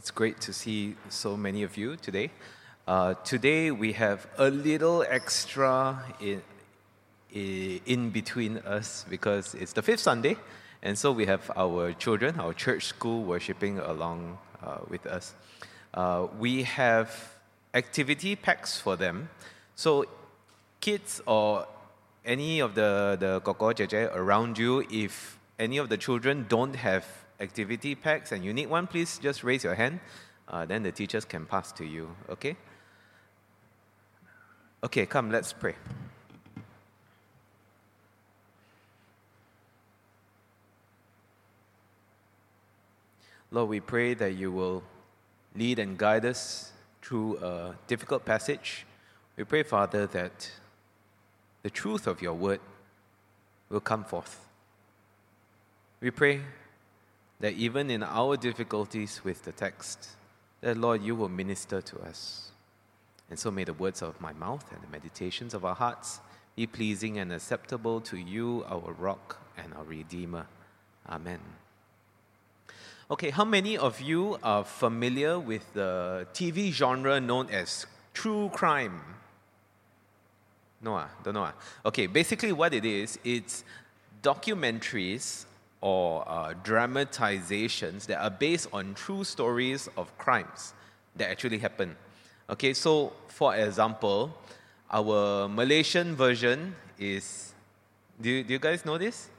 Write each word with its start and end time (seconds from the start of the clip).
it's 0.00 0.10
great 0.10 0.40
to 0.40 0.50
see 0.50 0.96
so 1.10 1.36
many 1.36 1.62
of 1.62 1.76
you 1.76 1.94
today. 1.94 2.30
Uh, 2.88 3.12
today 3.22 3.70
we 3.70 3.92
have 3.92 4.26
a 4.38 4.48
little 4.48 5.04
extra 5.06 6.02
in, 6.18 6.40
in 7.84 8.08
between 8.08 8.56
us 8.64 9.04
because 9.10 9.54
it's 9.54 9.74
the 9.74 9.82
fifth 9.82 10.00
Sunday, 10.00 10.38
and 10.82 10.96
so 10.96 11.12
we 11.12 11.26
have 11.26 11.50
our 11.54 11.92
children, 11.92 12.40
our 12.40 12.54
church 12.54 12.86
school, 12.86 13.24
worshiping 13.24 13.78
along 13.78 14.38
uh, 14.64 14.78
with 14.88 15.06
us. 15.06 15.34
Uh, 15.92 16.28
we 16.38 16.62
have 16.62 17.34
activity 17.74 18.36
packs 18.36 18.80
for 18.80 18.96
them. 18.96 19.28
So, 19.76 20.06
kids 20.80 21.20
or 21.26 21.66
any 22.24 22.60
of 22.60 22.74
the, 22.74 23.18
the 23.20 23.40
koko 23.40 23.74
jeje 23.74 24.10
around 24.16 24.56
you, 24.56 24.82
if 24.90 25.38
any 25.58 25.76
of 25.76 25.90
the 25.90 25.98
children 25.98 26.46
don't 26.48 26.76
have 26.76 27.04
activity 27.40 27.94
packs 27.94 28.32
and 28.32 28.44
you 28.44 28.52
need 28.52 28.68
one, 28.68 28.86
please 28.86 29.18
just 29.18 29.42
raise 29.42 29.64
your 29.64 29.74
hand. 29.74 30.00
Uh, 30.48 30.66
then 30.66 30.82
the 30.82 30.92
teachers 30.92 31.24
can 31.24 31.46
pass 31.46 31.72
to 31.72 31.84
you, 31.84 32.14
okay? 32.28 32.56
Okay, 34.82 35.06
come, 35.06 35.30
let's 35.30 35.52
pray. 35.52 35.74
Lord, 43.52 43.68
we 43.68 43.80
pray 43.80 44.14
that 44.14 44.32
you 44.34 44.52
will 44.52 44.82
lead 45.56 45.80
and 45.80 45.98
guide 45.98 46.24
us 46.24 46.72
through 47.02 47.38
a 47.38 47.74
difficult 47.88 48.24
passage. 48.24 48.86
We 49.36 49.44
pray, 49.44 49.64
Father, 49.64 50.06
that 50.06 50.50
the 51.62 51.70
truth 51.70 52.06
of 52.06 52.22
your 52.22 52.34
word 52.34 52.60
will 53.68 53.80
come 53.80 54.04
forth. 54.04 54.46
We 56.00 56.10
pray 56.10 56.42
that 57.40 57.54
even 57.54 57.90
in 57.90 58.02
our 58.02 58.36
difficulties 58.36 59.22
with 59.24 59.42
the 59.44 59.52
text, 59.52 60.10
that 60.60 60.76
Lord, 60.76 61.02
you 61.02 61.14
will 61.14 61.28
minister 61.28 61.80
to 61.80 62.00
us. 62.00 62.50
And 63.30 63.38
so 63.38 63.50
may 63.50 63.64
the 63.64 63.72
words 63.72 64.02
of 64.02 64.20
my 64.20 64.32
mouth 64.32 64.64
and 64.72 64.82
the 64.82 64.88
meditations 64.88 65.54
of 65.54 65.64
our 65.64 65.74
hearts 65.74 66.20
be 66.56 66.66
pleasing 66.66 67.18
and 67.18 67.32
acceptable 67.32 68.00
to 68.02 68.16
you, 68.18 68.64
our 68.68 68.92
rock 68.92 69.38
and 69.56 69.72
our 69.74 69.84
redeemer. 69.84 70.46
Amen. 71.08 71.40
Okay, 73.10 73.30
how 73.30 73.44
many 73.44 73.78
of 73.78 74.00
you 74.00 74.38
are 74.42 74.62
familiar 74.62 75.38
with 75.38 75.72
the 75.72 76.26
TV 76.32 76.70
genre 76.70 77.20
known 77.20 77.48
as 77.50 77.86
true 78.12 78.50
crime? 78.52 79.00
No, 80.82 80.94
ah, 80.94 81.08
don't 81.24 81.34
know. 81.34 81.42
Ah. 81.42 81.54
Okay, 81.86 82.06
basically 82.06 82.52
what 82.52 82.72
it 82.74 82.84
is, 82.84 83.18
it's 83.24 83.64
documentaries 84.22 85.46
or 85.80 86.28
uh, 86.28 86.54
dramatizations 86.62 88.06
that 88.06 88.20
are 88.22 88.30
based 88.30 88.68
on 88.72 88.94
true 88.94 89.24
stories 89.24 89.88
of 89.96 90.16
crimes 90.18 90.74
that 91.16 91.30
actually 91.30 91.58
happen. 91.58 91.96
Okay, 92.48 92.74
so 92.74 93.12
for 93.28 93.56
example, 93.56 94.36
our 94.90 95.48
Malaysian 95.48 96.14
version 96.16 96.74
is. 96.98 97.54
Do 98.20 98.28
you, 98.28 98.44
do 98.44 98.52
you 98.52 98.58
guys 98.58 98.84
know 98.84 98.98
this? 98.98 99.30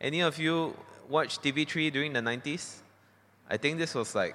Any 0.00 0.20
of 0.20 0.38
you 0.38 0.74
watch 1.08 1.38
TV3 1.38 1.92
during 1.92 2.12
the 2.12 2.20
90s? 2.20 2.78
I 3.48 3.56
think 3.56 3.78
this 3.78 3.94
was 3.94 4.14
like 4.14 4.34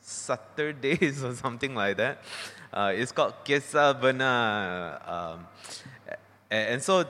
Saturdays 0.00 1.22
or 1.24 1.34
something 1.34 1.74
like 1.74 1.98
that. 1.98 2.22
Uh, 2.72 2.92
it's 2.94 3.12
called 3.12 3.34
Kisah 3.44 4.00
Benar. 4.00 5.00
Um, 5.06 5.46
and 6.50 6.82
so 6.82 7.04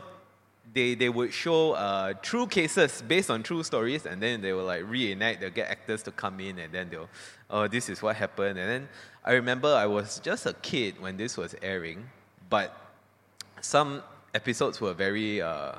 they, 0.73 0.95
they 0.95 1.09
would 1.09 1.33
show 1.33 1.73
uh, 1.73 2.15
true 2.23 2.47
cases 2.47 3.03
based 3.07 3.31
on 3.31 3.43
true 3.43 3.63
stories, 3.63 4.07
and 4.07 4.23
then 4.23 4.41
they 4.41 4.53
will 4.53 4.65
like 4.65 4.89
reenact. 4.89 5.41
They'll 5.41 5.51
get 5.51 5.71
actors 5.71 6.03
to 6.05 6.11
come 6.11 6.41
in, 6.41 6.59
and 6.59 6.73
then 6.73 6.89
they'll, 6.91 7.09
oh, 7.49 7.69
this 7.69 7.89
is 7.89 8.03
what 8.03 8.17
happened. 8.17 8.59
And 8.59 8.69
then 8.69 8.89
I 9.25 9.33
remember 9.33 9.69
I 9.69 9.87
was 9.87 10.21
just 10.21 10.47
a 10.47 10.53
kid 10.55 11.01
when 11.01 11.17
this 11.17 11.37
was 11.37 11.55
airing, 11.63 12.09
but 12.49 12.77
some 13.61 14.03
episodes 14.35 14.81
were 14.81 14.95
very, 14.95 15.43
uh, 15.43 15.73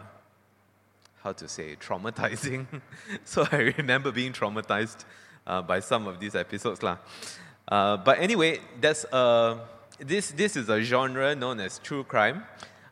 how 1.24 1.32
to 1.34 1.48
say, 1.48 1.76
traumatizing. 1.76 2.66
so 3.24 3.48
I 3.52 3.74
remember 3.78 4.12
being 4.12 4.34
traumatized 4.34 5.06
uh, 5.48 5.62
by 5.62 5.80
some 5.80 6.08
of 6.08 6.20
these 6.20 6.36
episodes, 6.36 6.84
lah. 6.84 6.98
Uh, 7.68 7.98
but 7.98 8.20
anyway, 8.20 8.60
that's 8.82 9.06
uh, 9.06 9.60
this 10.00 10.32
this 10.32 10.58
is 10.58 10.68
a 10.68 10.82
genre 10.82 11.34
known 11.36 11.60
as 11.60 11.80
true 11.80 12.04
crime. 12.04 12.44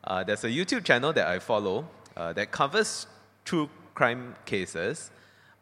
Uh, 0.04 0.24
there's 0.24 0.44
a 0.44 0.50
YouTube 0.50 0.84
channel 0.84 1.12
that 1.14 1.28
I 1.28 1.40
follow 1.40 1.88
uh, 2.16 2.34
that 2.34 2.52
covers 2.52 3.08
true 3.46 3.70
crime 3.94 4.36
cases, 4.46 5.12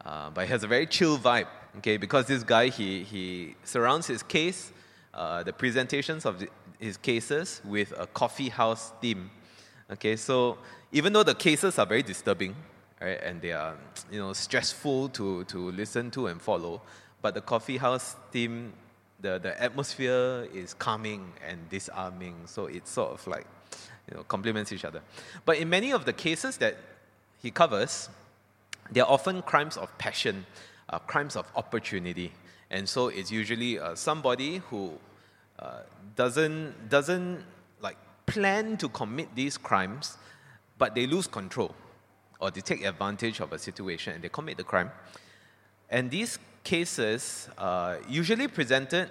uh, 0.06 0.30
but 0.30 0.46
it 0.46 0.50
has 0.50 0.64
a 0.64 0.68
very 0.68 0.86
chill 0.86 1.18
vibe, 1.18 1.48
okay, 1.78 1.98
because 1.98 2.28
this 2.28 2.44
guy, 2.44 2.70
he, 2.70 3.04
he 3.04 3.56
surrounds 3.64 4.08
his 4.08 4.22
case, 4.24 4.72
uh, 5.14 5.42
the 5.44 5.54
presentations 5.54 6.26
of 6.26 6.40
the, 6.40 6.48
his 6.80 6.98
cases 6.98 7.62
with 7.66 7.94
a 7.98 8.06
coffee 8.08 8.50
house 8.50 8.94
theme. 9.02 9.32
Okay, 9.92 10.16
so 10.16 10.58
even 10.92 11.14
though 11.14 11.24
the 11.24 11.34
cases 11.34 11.80
are 11.80 11.86
very 11.86 12.04
disturbing, 12.04 12.56
right, 13.02 13.20
and 13.24 13.42
they 13.42 13.54
are, 13.54 13.76
you 14.12 14.20
know, 14.20 14.34
stressful 14.34 15.10
to, 15.10 15.44
to 15.46 15.72
listen 15.72 16.12
to 16.12 16.28
and 16.28 16.42
follow, 16.42 16.82
but 17.22 17.34
the 17.34 17.42
coffee 17.42 17.78
house 17.78 18.16
theme, 18.32 18.74
the, 19.20 19.40
the 19.40 19.60
atmosphere 19.62 20.48
is 20.54 20.76
calming 20.76 21.34
and 21.48 21.68
disarming, 21.70 22.36
so 22.46 22.68
it's 22.68 22.92
sort 22.92 23.12
of 23.12 23.26
like 23.26 23.48
you 24.10 24.18
know, 24.18 24.24
complements 24.24 24.72
each 24.72 24.86
other. 24.86 25.02
But 25.46 25.58
in 25.58 25.70
many 25.70 25.92
of 25.92 26.06
the 26.06 26.14
cases 26.14 26.58
that 26.58 26.78
he 27.42 27.52
covers, 27.52 28.10
they 28.92 29.02
are 29.02 29.10
often 29.10 29.42
crimes 29.42 29.78
of 29.78 29.96
passion, 29.98 30.46
uh, 30.90 31.00
crimes 31.00 31.36
of 31.36 31.46
opportunity. 31.56 32.32
And 32.70 32.88
so 32.88 33.08
it's 33.08 33.32
usually 33.32 33.80
uh, 33.80 33.96
somebody 33.96 34.58
who 34.70 34.94
uh, 35.60 35.82
doesn't, 36.16 36.90
doesn't 36.90 37.44
like 37.82 37.98
plan 38.26 38.78
to 38.78 38.90
commit 38.90 39.36
these 39.36 39.58
crimes, 39.58 40.18
but 40.78 40.96
they 40.96 41.08
lose 41.08 41.28
control 41.28 41.74
or 42.40 42.52
they 42.52 42.62
take 42.62 42.86
advantage 42.86 43.40
of 43.40 43.52
a 43.52 43.60
situation 43.60 44.14
and 44.14 44.24
they 44.24 44.30
commit 44.30 44.58
the 44.58 44.64
crime. 44.64 44.92
And 45.90 46.12
these 46.12 46.38
cases 46.64 47.50
are 47.58 47.96
uh, 47.96 48.00
usually 48.10 48.48
presented 48.48 49.10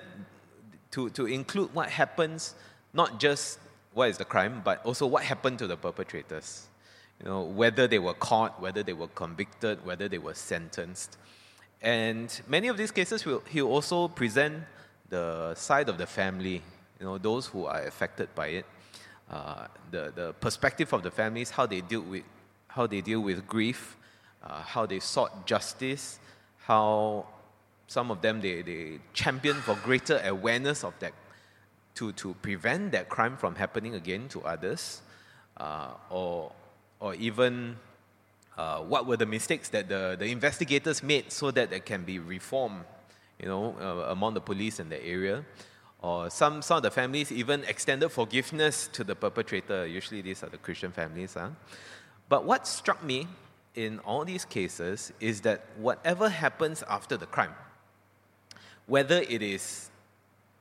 to, 0.91 1.11
to 1.11 1.27
include 1.27 1.75
what 1.75 1.89
happens 1.89 2.55
not 2.93 3.19
just 3.19 3.59
what 3.97 4.11
is 4.11 4.19
the 4.19 4.27
crime, 4.27 4.61
but 4.62 4.84
also 4.84 5.07
what 5.07 5.23
happened 5.23 5.59
to 5.59 5.67
the 5.67 5.77
perpetrators. 5.77 6.67
You 7.19 7.31
know, 7.31 7.45
whether 7.45 7.87
they 7.87 7.99
were 7.99 8.12
caught, 8.12 8.61
whether 8.61 8.83
they 8.83 8.93
were 8.93 9.09
convicted, 9.09 9.87
whether 9.87 10.07
they 10.07 10.19
were 10.19 10.34
sentenced. 10.34 11.17
And 11.81 12.29
many 12.47 12.69
of 12.69 12.77
these 12.77 12.91
cases, 12.91 13.25
will, 13.25 13.43
he'll 13.49 13.69
also 13.69 14.09
present 14.09 14.65
the 15.09 15.55
side 15.55 15.89
of 15.89 15.97
the 15.97 16.07
family, 16.07 16.61
you 17.01 17.07
know, 17.07 17.17
those 17.17 17.47
who 17.47 17.65
are 17.65 17.84
affected 17.84 18.29
by 18.34 18.49
it, 18.49 18.67
uh, 19.31 19.69
the, 19.91 20.13
the 20.15 20.34
perspective 20.41 20.93
of 20.93 21.03
the 21.03 21.11
families, 21.11 21.49
how 21.49 21.65
they 21.65 21.81
deal 21.81 22.03
with, 22.03 22.25
how 22.69 22.87
they 22.87 23.01
deal 23.01 23.21
with 23.21 23.47
grief, 23.47 23.97
uh, 24.43 24.61
how 24.61 24.84
they 24.84 25.01
sought 25.01 25.47
justice, 25.47 26.19
how 26.59 27.25
some 27.87 28.11
of 28.11 28.21
them, 28.21 28.43
they, 28.43 28.61
they 28.61 28.99
champion 29.15 29.57
for 29.57 29.75
greater 29.77 30.21
awareness 30.23 30.84
of 30.84 30.93
that 30.99 31.15
to, 31.97 32.12
to 32.12 32.34
prevent 32.43 32.93
that 32.93 33.09
crime 33.09 33.37
from 33.37 33.55
happening 33.55 33.95
again 33.95 34.29
to 34.29 34.43
others, 34.43 35.03
uh, 35.57 35.91
or, 36.11 36.53
or 37.01 37.15
even 37.15 37.77
uh, 38.57 38.79
what 38.79 39.07
were 39.07 39.17
the 39.17 39.27
mistakes 39.27 39.69
that 39.71 39.89
the, 39.89 40.17
the 40.19 40.27
investigators 40.27 41.03
made 41.03 41.31
so 41.33 41.51
that 41.51 41.71
there 41.71 41.81
can 41.81 42.05
be 42.05 42.19
reform, 42.19 42.84
you 43.41 43.49
know, 43.49 43.75
uh, 43.81 44.12
among 44.12 44.34
the 44.34 44.41
police 44.41 44.81
in 44.81 44.89
the 44.89 45.05
area. 45.05 45.45
Or 46.03 46.31
some, 46.31 46.62
some 46.62 46.79
of 46.79 46.83
the 46.83 46.91
families 46.91 47.33
even 47.33 47.65
extended 47.65 48.11
forgiveness 48.11 48.89
to 48.93 49.03
the 49.03 49.15
perpetrator. 49.15 49.87
Usually 49.87 50.21
these 50.21 50.43
are 50.43 50.49
the 50.49 50.59
Christian 50.59 50.93
families. 50.93 51.34
Huh? 51.34 51.51
But 52.28 52.45
what 52.45 52.67
struck 52.67 53.03
me 53.03 53.27
in 53.75 53.99
all 54.01 54.25
these 54.25 54.45
cases 54.45 55.13
is 55.21 55.41
that 55.43 55.65
whatever 55.77 56.28
happens 56.28 56.83
after 56.89 57.17
the 57.17 57.27
crime, 57.27 57.55
whether 58.87 59.16
it 59.16 59.42
is 59.42 59.91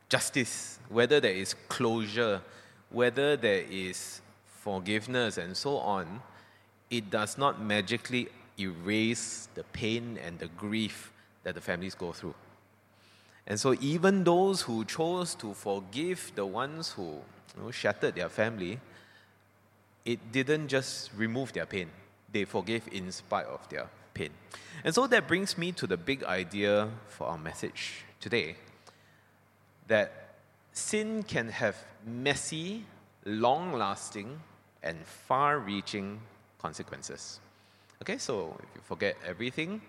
justice, 0.10 0.80
whether 0.90 1.20
there 1.20 1.34
is 1.34 1.56
closure, 1.68 2.42
whether 2.90 3.36
there 3.36 3.64
is 3.70 4.22
forgiveness, 4.46 5.38
and 5.38 5.56
so 5.56 5.78
on, 5.78 6.22
it 6.90 7.10
does 7.10 7.38
not 7.38 7.62
magically 7.62 8.30
erase 8.60 9.50
the 9.56 9.64
pain 9.64 10.18
and 10.26 10.40
the 10.40 10.48
grief 10.48 11.12
that 11.44 11.56
the 11.56 11.62
families 11.62 11.96
go 11.96 12.12
through. 12.12 12.36
And 13.48 13.60
so, 13.60 13.76
even 13.80 14.24
those 14.24 14.62
who 14.62 14.86
chose 14.86 15.36
to 15.36 15.54
forgive 15.54 16.32
the 16.36 16.46
ones 16.46 16.92
who 16.92 17.04
you 17.04 17.64
know, 17.64 17.72
shattered 17.72 18.16
their 18.16 18.30
family, 18.30 18.80
it 20.04 20.32
didn't 20.32 20.68
just 20.68 21.12
remove 21.16 21.54
their 21.54 21.66
pain, 21.66 21.90
they 22.32 22.46
forgave 22.46 22.88
in 22.92 23.12
spite 23.12 23.46
of 23.46 23.68
their 23.70 23.88
pain. 24.14 24.32
And 24.84 24.96
so, 24.96 25.06
that 25.08 25.28
brings 25.28 25.58
me 25.58 25.72
to 25.74 25.86
the 25.86 25.98
big 25.98 26.24
idea 26.24 26.90
for 27.08 27.28
our 27.28 27.38
message 27.38 28.04
today 28.20 28.56
that 29.88 30.36
sin 30.72 31.24
can 31.24 31.50
have 31.50 31.76
messy, 32.06 32.86
long 33.26 33.74
lasting, 33.74 34.40
and 34.84 34.98
far 35.06 35.60
reaching 35.60 36.20
consequences. 36.60 37.40
Okay, 38.02 38.18
so 38.18 38.56
if 38.60 38.70
you 38.76 38.82
forget 38.84 39.16
everything, 39.26 39.82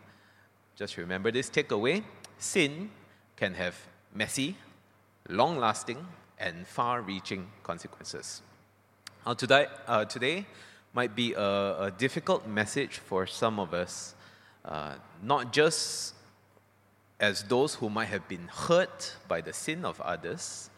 just 0.77 0.97
remember 0.97 1.31
this 1.31 1.51
takeaway 1.51 2.03
sin 2.39 2.91
can 3.37 3.55
have 3.55 3.75
messy, 4.15 4.57
long 5.29 5.59
lasting, 5.59 6.07
and 6.39 6.67
far 6.67 7.03
reaching 7.03 7.47
consequences. 7.63 8.43
Now, 9.25 9.35
today, 9.35 9.67
uh, 9.87 10.05
today 10.05 10.47
might 10.93 11.15
be 11.15 11.35
a, 11.35 11.41
a, 11.41 11.93
difficult 11.97 12.47
message 12.47 12.99
for 12.99 13.27
some 13.27 13.59
of 13.59 13.75
us, 13.75 14.15
uh, 14.65 14.95
not 15.23 15.53
just 15.53 16.15
as 17.19 17.43
those 17.45 17.75
who 17.75 17.89
might 17.89 18.07
have 18.07 18.27
been 18.29 18.49
hurt 18.49 19.17
by 19.29 19.41
the 19.41 19.53
sin 19.53 19.85
of 19.85 20.01
others, 20.01 20.71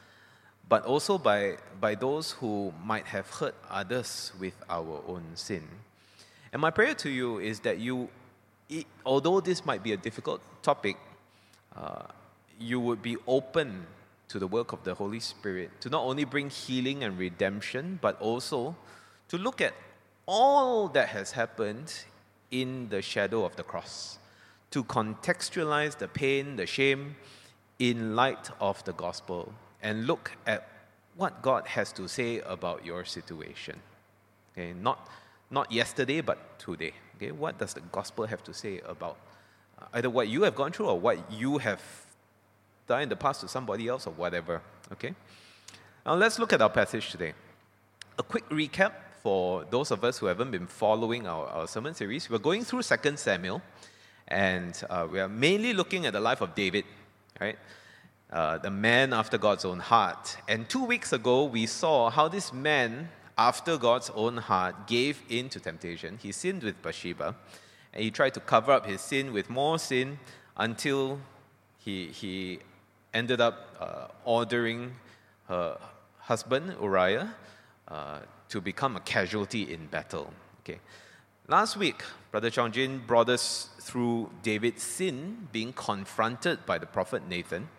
but 0.69 0.85
also 0.85 1.19
by, 1.19 1.57
by 1.81 1.95
those 1.95 2.33
who 2.33 2.73
might 2.85 3.07
have 3.07 3.29
hurt 3.31 3.55
others 3.71 4.33
with 4.39 4.55
our 4.69 5.03
own 5.07 5.25
sin. 5.35 5.67
And 6.53 6.63
my 6.63 6.71
prayer 6.71 6.95
to 6.95 7.11
you 7.11 7.39
is 7.39 7.61
that 7.61 7.79
you, 7.79 8.09
although 9.05 9.41
this 9.41 9.65
might 9.65 9.83
be 9.83 9.93
a 9.93 9.97
difficult 9.97 10.41
topic, 10.63 10.97
uh, 11.77 12.03
you 12.59 12.81
would 12.81 13.03
be 13.03 13.17
open 13.27 13.87
to 14.29 14.39
the 14.39 14.47
work 14.47 14.73
of 14.73 14.85
the 14.85 14.95
Holy 14.95 15.21
Spirit 15.21 15.71
to 15.81 15.89
not 15.89 16.03
only 16.03 16.25
bring 16.25 16.51
healing 16.51 17.03
and 17.03 17.19
redemption, 17.19 17.99
but 18.01 18.21
also 18.21 18.77
to 19.29 19.39
look 19.39 19.61
at 19.61 19.75
all 20.27 20.89
that 20.89 21.09
has 21.09 21.33
happened 21.33 22.05
in 22.51 22.89
the 22.91 23.01
shadow 23.01 23.45
of 23.45 23.57
the 23.57 23.63
cross, 23.63 24.19
to 24.71 24.85
contextualize 24.85 25.97
the 25.99 26.09
pain, 26.09 26.57
the 26.57 26.67
shame 26.67 27.17
in 27.79 28.15
light 28.15 28.51
of 28.61 28.83
the 28.85 28.93
gospel, 28.93 29.53
and 29.83 30.07
look 30.07 30.33
at 30.47 30.69
what 31.17 31.43
God 31.43 31.67
has 31.67 31.93
to 31.93 32.09
say 32.09 32.41
about 32.41 32.85
your 32.85 33.05
situation. 33.05 33.81
Okay, 34.53 34.73
not, 34.73 35.09
not 35.51 35.71
yesterday, 35.71 36.21
but 36.21 36.59
today. 36.59 36.93
Okay, 37.17 37.33
what 37.33 37.59
does 37.59 37.75
the 37.75 37.81
gospel 37.93 38.27
have 38.27 38.43
to 38.45 38.55
say 38.55 38.81
about 38.87 39.17
uh, 39.81 39.87
either 39.95 40.11
what 40.11 40.29
you 40.29 40.43
have 40.43 40.55
gone 40.55 40.73
through 40.73 40.87
or 40.87 40.99
what 40.99 41.33
you 41.33 41.59
have 41.59 41.83
done 42.87 43.03
in 43.03 43.09
the 43.09 43.17
past 43.17 43.41
to 43.41 43.49
somebody 43.49 43.89
else 43.89 44.07
or 44.07 44.13
whatever? 44.13 44.63
Okay? 44.93 45.15
Now 46.07 46.15
let's 46.15 46.39
look 46.39 46.53
at 46.53 46.63
our 46.63 46.71
passage 46.71 47.11
today. 47.11 47.35
A 48.19 48.23
quick 48.23 48.49
recap 48.49 48.93
for 49.23 49.65
those 49.71 49.91
of 49.91 50.05
us 50.05 50.19
who 50.19 50.27
haven't 50.27 50.51
been 50.51 50.67
following 50.67 51.27
our, 51.27 51.47
our 51.49 51.67
sermon 51.69 51.95
series. 51.95 52.31
We're 52.31 52.39
going 52.39 52.65
through 52.65 52.83
2 52.83 53.17
Samuel, 53.17 53.61
and 54.29 54.83
uh, 54.91 55.07
we 55.11 55.21
are 55.21 55.29
mainly 55.29 55.73
looking 55.73 56.07
at 56.07 56.13
the 56.13 56.21
life 56.21 56.41
of 56.41 56.55
David, 56.55 56.85
right? 57.41 57.59
Uh, 58.31 58.59
the 58.59 58.71
man 58.71 59.13
after 59.13 59.39
God's 59.39 59.65
own 59.65 59.79
heart. 59.79 60.37
And 60.47 60.69
two 60.69 60.85
weeks 60.85 61.13
ago, 61.13 61.45
we 61.45 61.67
saw 61.67 62.11
how 62.11 62.29
this 62.29 62.53
man 62.53 63.09
after 63.39 63.79
God's 63.79 64.11
own 64.15 64.37
heart 64.37 64.87
gave 64.87 65.23
in 65.31 65.49
to 65.49 65.61
temptation. 65.61 66.19
He 66.21 66.33
sinned 66.33 66.63
with 66.63 66.81
Bathsheba, 66.83 67.35
and 67.95 68.05
he 68.05 68.11
tried 68.11 68.35
to 68.35 68.41
cover 68.41 68.73
up 68.73 68.85
his 68.85 69.01
sin 69.01 69.33
with 69.33 69.49
more 69.49 69.79
sin 69.79 70.19
until 70.57 71.21
he, 71.79 72.09
he 72.09 72.59
ended 73.15 73.41
up 73.41 73.77
uh, 73.81 74.09
ordering 74.25 74.95
her 75.47 75.79
husband, 76.19 76.75
Uriah, 76.83 77.35
uh, 77.89 78.19
to 78.51 78.61
become 78.61 78.97
a 78.97 79.01
casualty 79.01 79.73
in 79.73 79.87
battle. 79.87 80.33
Okay. 80.61 80.81
Last 81.51 81.79
week, 81.79 82.03
Brother 82.31 82.51
Chongjin 82.51 83.07
brought 83.07 83.31
us 83.31 83.71
through 83.81 84.29
David's 84.43 84.83
sin 84.83 85.49
being 85.51 85.73
confronted 85.73 86.67
by 86.67 86.77
the 86.77 86.85
prophet 86.85 87.27
Nathan 87.27 87.71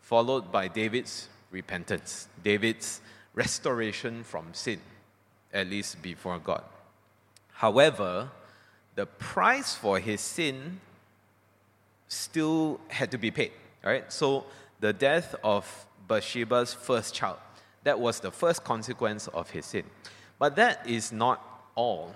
followed 0.00 0.52
by 0.52 0.68
David's 0.68 1.28
repentance, 1.50 2.28
David's 2.44 3.00
restoration 3.34 4.22
from 4.22 4.46
sin, 4.52 4.78
at 5.52 5.66
least 5.66 6.00
before 6.00 6.38
God. 6.38 6.62
However, 7.54 8.30
the 8.94 9.06
price 9.06 9.74
for 9.74 9.98
his 9.98 10.20
sin 10.20 10.80
still 12.06 12.78
had 12.86 13.10
to 13.10 13.18
be 13.18 13.32
paid. 13.32 13.50
Right? 13.84 14.12
So 14.12 14.46
the 14.78 14.92
death 14.92 15.34
of 15.42 15.86
Bathsheba's 16.06 16.72
first 16.72 17.16
child, 17.16 17.38
that 17.82 17.98
was 17.98 18.20
the 18.20 18.30
first 18.30 18.62
consequence 18.62 19.26
of 19.26 19.50
his 19.50 19.66
sin. 19.66 19.86
But 20.38 20.54
that 20.54 20.88
is 20.88 21.10
not 21.10 21.42
all. 21.74 22.14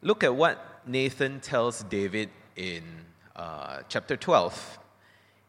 Look 0.00 0.22
at 0.22 0.34
what 0.34 0.82
Nathan 0.86 1.40
tells 1.40 1.82
David 1.82 2.30
in 2.54 2.84
uh, 3.34 3.80
chapter 3.88 4.16
12. 4.16 4.78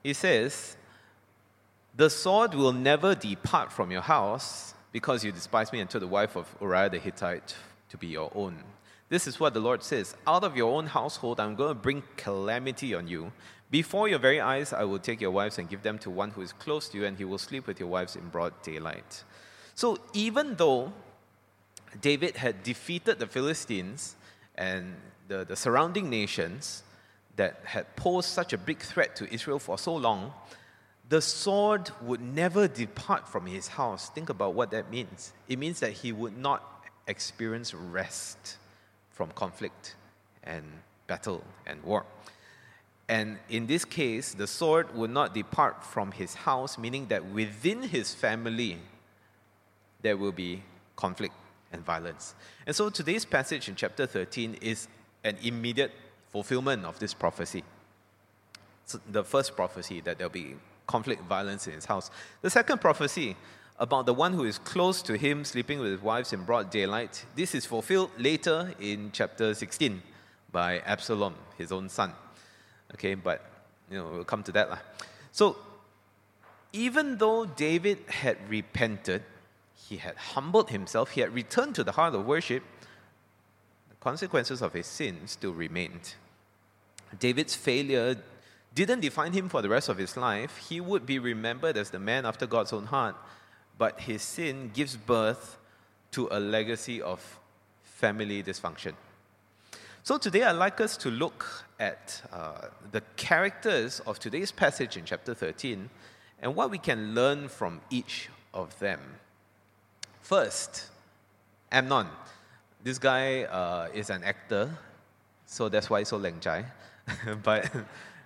He 0.01 0.13
says, 0.13 0.75
The 1.95 2.09
sword 2.09 2.55
will 2.55 2.73
never 2.73 3.13
depart 3.13 3.71
from 3.71 3.91
your 3.91 4.01
house 4.01 4.73
because 4.91 5.23
you 5.23 5.31
despise 5.31 5.71
me 5.71 5.81
and 5.81 5.89
took 5.89 6.01
the 6.01 6.07
wife 6.07 6.35
of 6.35 6.47
Uriah 6.59 6.89
the 6.89 6.97
Hittite 6.97 7.55
to 7.89 7.97
be 7.97 8.07
your 8.07 8.31
own. 8.33 8.63
This 9.09 9.27
is 9.27 9.39
what 9.39 9.53
the 9.53 9.59
Lord 9.59 9.83
says 9.83 10.15
Out 10.25 10.43
of 10.43 10.57
your 10.57 10.75
own 10.75 10.87
household, 10.87 11.39
I'm 11.39 11.53
going 11.53 11.69
to 11.69 11.75
bring 11.75 12.01
calamity 12.17 12.95
on 12.95 13.07
you. 13.07 13.31
Before 13.69 14.07
your 14.07 14.17
very 14.17 14.41
eyes, 14.41 14.73
I 14.73 14.83
will 14.83 14.97
take 14.97 15.21
your 15.21 15.29
wives 15.29 15.59
and 15.59 15.69
give 15.69 15.83
them 15.83 15.99
to 15.99 16.09
one 16.09 16.31
who 16.31 16.41
is 16.41 16.53
close 16.53 16.89
to 16.89 16.97
you, 16.97 17.05
and 17.05 17.15
he 17.15 17.23
will 17.23 17.37
sleep 17.37 17.67
with 17.67 17.79
your 17.79 17.89
wives 17.89 18.15
in 18.15 18.27
broad 18.29 18.59
daylight. 18.63 19.23
So, 19.75 19.99
even 20.13 20.55
though 20.55 20.91
David 22.01 22.37
had 22.37 22.63
defeated 22.63 23.19
the 23.19 23.27
Philistines 23.27 24.15
and 24.59 24.95
the, 25.27 25.45
the 25.45 25.55
surrounding 25.55 26.09
nations, 26.09 26.83
that 27.37 27.61
had 27.63 27.95
posed 27.95 28.27
such 28.27 28.51
a 28.51 28.57
big 28.57 28.79
threat 28.79 29.15
to 29.15 29.33
Israel 29.33 29.59
for 29.59 29.77
so 29.77 29.95
long, 29.95 30.33
the 31.07 31.21
sword 31.21 31.89
would 32.01 32.19
never 32.19 32.67
depart 32.67 33.29
from 33.29 33.45
his 33.45 33.69
house. 33.69 34.09
Think 34.09 34.29
about 34.29 34.53
what 34.53 34.71
that 34.71 34.91
means. 34.91 35.31
It 35.47 35.57
means 35.57 35.79
that 35.79 35.93
he 35.93 36.11
would 36.11 36.37
not 36.37 36.85
experience 37.07 37.73
rest 37.73 38.57
from 39.09 39.31
conflict 39.31 39.95
and 40.43 40.65
battle 41.07 41.41
and 41.65 41.81
war. 41.81 42.05
And 43.07 43.39
in 43.49 43.67
this 43.67 43.85
case, 43.85 44.33
the 44.33 44.45
sword 44.45 44.93
would 44.93 45.09
not 45.09 45.33
depart 45.33 45.83
from 45.83 46.11
his 46.11 46.33
house, 46.35 46.77
meaning 46.77 47.07
that 47.07 47.25
within 47.25 47.81
his 47.81 48.13
family, 48.13 48.77
there 50.01 50.17
will 50.17 50.33
be 50.33 50.61
conflict 50.97 51.33
and 51.71 51.85
violence. 51.85 52.35
And 52.65 52.75
so 52.75 52.89
today's 52.89 53.25
passage 53.25 53.69
in 53.69 53.75
chapter 53.75 54.05
13 54.05 54.57
is 54.61 54.87
an 55.23 55.37
immediate 55.43 55.91
fulfillment 56.31 56.85
of 56.85 56.99
this 56.99 57.13
prophecy. 57.13 57.63
The 59.11 59.23
first 59.23 59.55
prophecy 59.55 60.01
that 60.01 60.17
there'll 60.17 60.31
be 60.31 60.55
conflict, 60.87 61.23
violence 61.23 61.67
in 61.67 61.73
his 61.73 61.85
house. 61.85 62.09
The 62.41 62.49
second 62.49 62.81
prophecy 62.81 63.35
about 63.77 64.05
the 64.05 64.13
one 64.13 64.33
who 64.33 64.43
is 64.43 64.57
close 64.57 65.01
to 65.03 65.15
him, 65.15 65.45
sleeping 65.45 65.79
with 65.79 65.91
his 65.91 66.01
wives 66.01 66.33
in 66.33 66.43
broad 66.43 66.69
daylight. 66.69 67.25
This 67.35 67.55
is 67.55 67.65
fulfilled 67.65 68.11
later 68.17 68.73
in 68.79 69.11
chapter 69.13 69.53
16 69.53 70.01
by 70.51 70.79
Absalom, 70.79 71.35
his 71.57 71.71
own 71.71 71.87
son. 71.87 72.11
Okay, 72.95 73.13
but 73.13 73.45
you 73.89 73.97
know 73.97 74.09
we'll 74.11 74.23
come 74.23 74.43
to 74.43 74.51
that 74.51 74.69
lah. 74.69 74.79
So 75.31 75.55
even 76.73 77.17
though 77.17 77.45
David 77.45 77.99
had 78.07 78.37
repented, 78.49 79.23
he 79.87 79.97
had 79.97 80.15
humbled 80.15 80.69
himself, 80.69 81.11
he 81.11 81.21
had 81.21 81.33
returned 81.33 81.75
to 81.75 81.83
the 81.83 81.93
heart 81.93 82.15
of 82.15 82.25
worship 82.25 82.63
The 83.89 83.95
consequences 83.99 84.61
of 84.61 84.73
his 84.73 84.87
sin 84.87 85.27
still 85.27 85.53
remained. 85.53 86.15
David's 87.17 87.55
failure 87.55 88.17
didn't 88.75 88.99
define 88.99 89.33
him 89.33 89.49
for 89.49 89.61
the 89.61 89.69
rest 89.69 89.89
of 89.89 89.97
his 89.97 90.15
life. 90.15 90.57
He 90.69 90.79
would 90.79 91.05
be 91.05 91.17
remembered 91.17 91.75
as 91.75 91.89
the 91.89 91.99
man 91.99 92.25
after 92.25 92.45
God's 92.45 92.71
own 92.71 92.85
heart, 92.85 93.15
but 93.77 94.01
his 94.01 94.21
sin 94.21 94.71
gives 94.73 94.95
birth 94.95 95.57
to 96.11 96.27
a 96.31 96.39
legacy 96.39 97.01
of 97.01 97.39
family 97.83 98.43
dysfunction. 98.43 98.93
So 100.03 100.17
today 100.17 100.43
I'd 100.43 100.53
like 100.53 100.79
us 100.81 100.97
to 100.97 101.11
look 101.11 101.65
at 101.79 102.21
uh, 102.31 102.67
the 102.91 103.01
characters 103.15 103.99
of 104.01 104.19
today's 104.19 104.51
passage 104.51 104.97
in 104.97 105.05
chapter 105.05 105.33
13 105.33 105.89
and 106.41 106.55
what 106.55 106.71
we 106.71 106.77
can 106.77 107.13
learn 107.13 107.47
from 107.47 107.81
each 107.89 108.29
of 108.53 108.77
them. 108.79 108.99
First, 110.29 110.85
Amnon. 111.71 112.05
This 112.83 112.99
guy 112.99 113.45
uh, 113.45 113.87
is 113.95 114.11
an 114.11 114.23
actor, 114.23 114.69
so 115.47 115.69
that's 115.69 115.89
why 115.89 116.01
he's 116.01 116.09
so 116.09 116.19
leng 116.19 116.65
but 117.43 117.71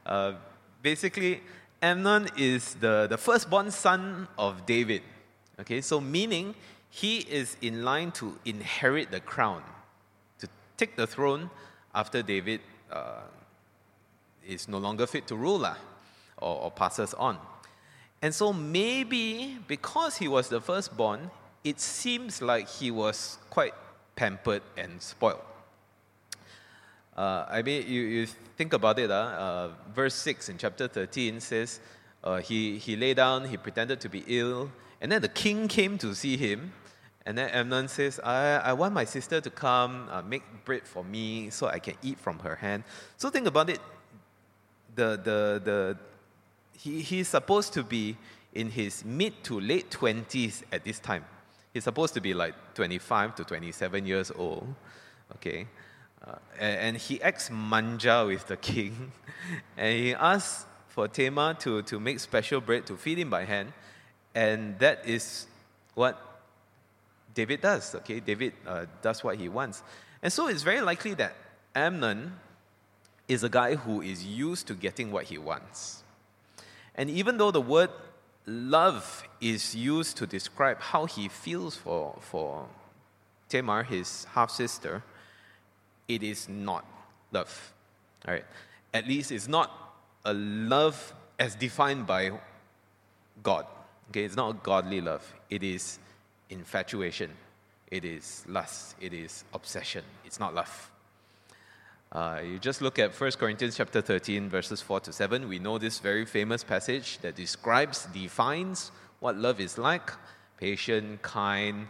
uh, 0.05 0.33
basically, 0.81 1.39
Amnon 1.81 2.27
is 2.35 2.73
the, 2.73 3.07
the 3.09 3.17
firstborn 3.17 3.71
son 3.71 4.27
of 4.37 4.65
David. 4.65 5.01
Okay, 5.61 5.79
so 5.79 6.01
meaning 6.01 6.55
he 6.89 7.19
is 7.19 7.55
in 7.61 7.85
line 7.85 8.11
to 8.19 8.37
inherit 8.43 9.09
the 9.09 9.21
crown, 9.21 9.63
to 10.39 10.49
take 10.75 10.97
the 10.97 11.07
throne 11.07 11.49
after 11.95 12.21
David 12.21 12.59
uh, 12.91 13.21
is 14.45 14.67
no 14.67 14.77
longer 14.77 15.07
fit 15.07 15.25
to 15.27 15.37
rule 15.37 15.65
or, 15.65 16.63
or 16.63 16.69
passes 16.69 17.13
on. 17.13 17.37
And 18.21 18.35
so 18.35 18.51
maybe 18.51 19.57
because 19.69 20.17
he 20.17 20.27
was 20.27 20.49
the 20.49 20.59
firstborn, 20.59 21.31
it 21.63 21.79
seems 21.79 22.41
like 22.41 22.67
he 22.67 22.91
was 22.91 23.37
quite 23.49 23.73
pampered 24.15 24.61
and 24.77 25.01
spoiled. 25.01 25.39
Uh, 27.15 27.45
I 27.49 27.61
mean, 27.61 27.87
you, 27.87 28.01
you 28.01 28.27
think 28.57 28.73
about 28.73 28.97
it, 28.99 29.11
uh, 29.11 29.13
uh, 29.13 29.69
verse 29.93 30.15
6 30.15 30.49
in 30.49 30.57
chapter 30.57 30.87
13 30.87 31.39
says, 31.39 31.79
uh, 32.23 32.37
he, 32.37 32.77
he 32.77 32.95
lay 32.95 33.13
down, 33.13 33.45
he 33.47 33.57
pretended 33.57 33.99
to 34.01 34.09
be 34.09 34.23
ill, 34.27 34.71
and 34.99 35.11
then 35.11 35.21
the 35.21 35.27
king 35.27 35.67
came 35.67 35.97
to 35.99 36.15
see 36.15 36.37
him. 36.37 36.73
And 37.25 37.37
then 37.37 37.49
Amnon 37.51 37.87
says, 37.87 38.19
I, 38.21 38.55
I 38.57 38.73
want 38.73 38.93
my 38.93 39.05
sister 39.05 39.39
to 39.39 39.49
come, 39.49 40.09
uh, 40.11 40.21
make 40.21 40.43
bread 40.65 40.85
for 40.85 41.05
me 41.05 41.49
so 41.51 41.67
I 41.67 41.79
can 41.79 41.95
eat 42.01 42.19
from 42.19 42.39
her 42.39 42.55
hand. 42.55 42.83
So 43.17 43.29
think 43.29 43.47
about 43.47 43.69
it. 43.69 43.79
the, 44.95 45.17
the, 45.23 45.61
the, 45.63 45.97
he, 46.77 47.01
he's 47.01 47.29
supposed 47.29 47.73
to 47.73 47.83
be 47.83 48.17
in 48.53 48.71
his 48.71 49.05
mid 49.05 49.41
to 49.45 49.59
late 49.59 49.89
20s 49.89 50.63
at 50.71 50.83
this 50.83 50.99
time. 50.99 51.23
He's 51.73 51.83
supposed 51.83 52.13
to 52.13 52.21
be 52.21 52.33
like 52.33 52.53
25 52.75 53.35
to 53.35 53.43
27 53.43 54.05
years 54.05 54.31
old. 54.35 54.67
Okay. 55.35 55.67
Uh, 56.25 56.35
and, 56.59 56.95
he 56.95 57.21
acts 57.21 57.49
manja 57.49 58.25
with 58.25 58.47
the 58.47 58.57
king. 58.71 59.11
and 59.75 59.99
he 59.99 60.13
asks 60.13 60.65
for 60.87 61.07
Tamar 61.07 61.55
to, 61.55 61.81
to 61.81 61.99
make 61.99 62.19
special 62.19 62.61
bread 62.61 62.85
to 62.85 62.95
feed 62.95 63.17
him 63.17 63.29
by 63.29 63.43
hand. 63.43 63.73
And 64.35 64.77
that 64.79 65.05
is 65.05 65.47
what 65.95 66.21
David 67.33 67.61
does. 67.61 67.95
Okay. 67.95 68.19
David 68.19 68.53
uh, 68.67 68.85
does 69.01 69.23
what 69.23 69.37
he 69.37 69.49
wants. 69.49 69.81
And 70.21 70.31
so 70.31 70.47
it's 70.47 70.63
very 70.63 70.81
likely 70.81 71.15
that 71.15 71.35
Amnon 71.75 72.33
is 73.27 73.43
a 73.43 73.49
guy 73.49 73.75
who 73.75 74.01
is 74.01 74.23
used 74.23 74.67
to 74.67 74.75
getting 74.75 75.11
what 75.11 75.25
he 75.25 75.37
wants. 75.37 76.03
And 76.95 77.09
even 77.09 77.37
though 77.37 77.51
the 77.51 77.61
word 77.61 77.89
love 78.45 79.23
is 79.39 79.75
used 79.75 80.17
to 80.17 80.27
describe 80.27 80.79
how 80.79 81.05
he 81.05 81.27
feels 81.27 81.75
for, 81.75 82.17
for 82.19 82.67
Tamar, 83.49 83.83
his 83.83 84.25
half 84.33 84.51
sister, 84.51 85.03
it 86.07 86.23
is 86.23 86.49
not 86.49 86.85
love. 87.31 87.73
All 88.27 88.33
right? 88.33 88.45
At 88.93 89.07
least 89.07 89.31
it's 89.31 89.47
not 89.47 89.71
a 90.25 90.33
love 90.33 91.13
as 91.39 91.55
defined 91.55 92.05
by 92.07 92.31
God. 93.41 93.65
Okay, 94.09 94.23
it's 94.23 94.35
not 94.35 94.49
a 94.49 94.53
godly 94.61 95.01
love. 95.01 95.33
It 95.49 95.63
is 95.63 95.99
infatuation. 96.49 97.31
It 97.89 98.05
is 98.05 98.43
lust. 98.47 98.95
It 98.99 99.13
is 99.13 99.43
obsession. 99.53 100.03
It's 100.25 100.39
not 100.39 100.53
love. 100.53 100.91
Uh, 102.13 102.39
you 102.45 102.59
just 102.59 102.79
look 102.79 102.99
at 102.99 103.19
1 103.19 103.31
Corinthians 103.31 103.75
chapter 103.75 103.99
13, 103.99 104.47
verses 104.47 104.81
4 104.81 104.99
to 104.99 105.11
7. 105.11 105.47
We 105.49 105.57
know 105.57 105.79
this 105.79 105.97
very 105.97 106.27
famous 106.27 106.63
passage 106.63 107.17
that 107.23 107.35
describes, 107.35 108.05
defines 108.13 108.91
what 109.19 109.35
love 109.35 109.59
is 109.59 109.79
like 109.79 110.11
patient, 110.59 111.23
kind, 111.23 111.87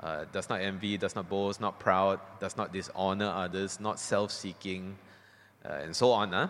uh, 0.00 0.24
does 0.32 0.48
not 0.48 0.62
envy, 0.62 0.96
does 0.96 1.14
not 1.14 1.28
boast, 1.28 1.60
not 1.60 1.78
proud, 1.78 2.20
does 2.40 2.56
not 2.56 2.72
dishonor 2.72 3.26
others, 3.26 3.78
not 3.78 4.00
self 4.00 4.30
seeking, 4.30 4.96
uh, 5.62 5.74
and 5.82 5.94
so 5.94 6.10
on. 6.10 6.32
Huh? 6.32 6.48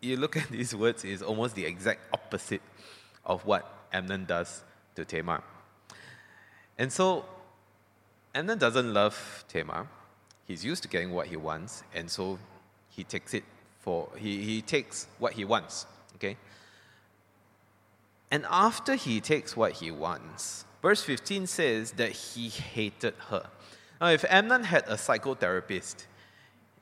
You 0.00 0.18
look 0.18 0.36
at 0.42 0.50
these 0.50 0.72
words, 0.72 1.02
it's 1.02 1.20
almost 1.20 1.56
the 1.56 1.64
exact 1.64 2.00
opposite 2.14 2.62
of 3.26 3.44
what 3.44 3.88
Amnon 3.92 4.24
does 4.24 4.62
to 4.94 5.04
Tamar. 5.04 5.42
And 6.78 6.92
so, 6.92 7.24
Amnon 8.36 8.58
doesn't 8.58 8.94
love 8.94 9.44
Tamar 9.48 9.88
he's 10.46 10.64
used 10.64 10.82
to 10.82 10.88
getting 10.88 11.12
what 11.12 11.26
he 11.26 11.36
wants, 11.36 11.84
and 11.94 12.10
so 12.10 12.38
he 12.88 13.04
takes 13.04 13.34
it 13.34 13.44
for 13.80 14.08
he, 14.16 14.42
he 14.42 14.62
takes 14.62 15.06
what 15.18 15.32
he 15.32 15.44
wants. 15.44 15.86
Okay? 16.16 16.36
And 18.30 18.46
after 18.48 18.94
he 18.94 19.20
takes 19.20 19.56
what 19.56 19.72
he 19.72 19.90
wants, 19.90 20.64
verse 20.80 21.02
15 21.02 21.46
says 21.46 21.92
that 21.92 22.12
he 22.12 22.48
hated 22.48 23.14
her. 23.28 23.46
Now, 24.00 24.08
if 24.08 24.24
Amnon 24.28 24.64
had 24.64 24.84
a 24.88 24.94
psychotherapist, 24.94 26.06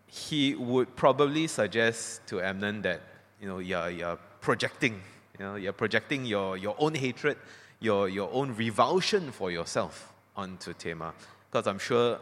he 0.06 0.54
would 0.54 0.94
probably 0.96 1.46
suggest 1.46 2.26
to 2.28 2.40
Amnon 2.40 2.82
that, 2.82 3.00
you 3.40 3.48
know, 3.48 3.58
you're, 3.58 3.90
you're 3.90 4.18
projecting, 4.40 5.00
you 5.38 5.44
know, 5.44 5.54
you're 5.56 5.72
projecting 5.72 6.24
your, 6.24 6.56
your 6.56 6.76
own 6.78 6.94
hatred, 6.94 7.36
your, 7.80 8.08
your 8.08 8.30
own 8.32 8.54
revulsion 8.54 9.32
for 9.32 9.50
yourself 9.50 10.12
onto 10.36 10.72
Tamar. 10.72 11.12
Because 11.50 11.66
I'm 11.66 11.78
sure 11.78 12.18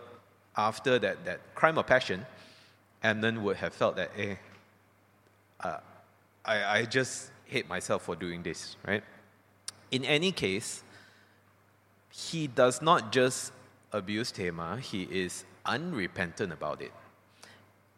after 0.58 0.98
that, 0.98 1.24
that 1.24 1.40
crime 1.54 1.78
of 1.78 1.86
passion, 1.86 2.26
Amnon 3.02 3.44
would 3.44 3.56
have 3.56 3.72
felt 3.72 3.96
that, 3.96 4.10
eh, 4.18 4.34
uh, 5.60 5.78
I, 6.44 6.80
I 6.80 6.84
just 6.84 7.30
hate 7.46 7.68
myself 7.68 8.02
for 8.02 8.16
doing 8.16 8.42
this, 8.42 8.76
right? 8.86 9.04
In 9.92 10.04
any 10.04 10.32
case, 10.32 10.82
he 12.10 12.48
does 12.48 12.82
not 12.82 13.12
just 13.12 13.52
abuse 13.92 14.32
Tamar, 14.32 14.78
he 14.78 15.04
is 15.04 15.44
unrepentant 15.64 16.52
about 16.52 16.82
it. 16.82 16.92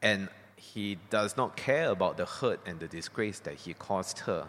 And 0.02 0.28
he 0.56 0.98
does 1.08 1.36
not 1.36 1.56
care 1.56 1.90
about 1.90 2.18
the 2.18 2.26
hurt 2.26 2.60
and 2.66 2.78
the 2.78 2.88
disgrace 2.88 3.40
that 3.40 3.54
he 3.54 3.72
caused 3.72 4.20
her. 4.20 4.46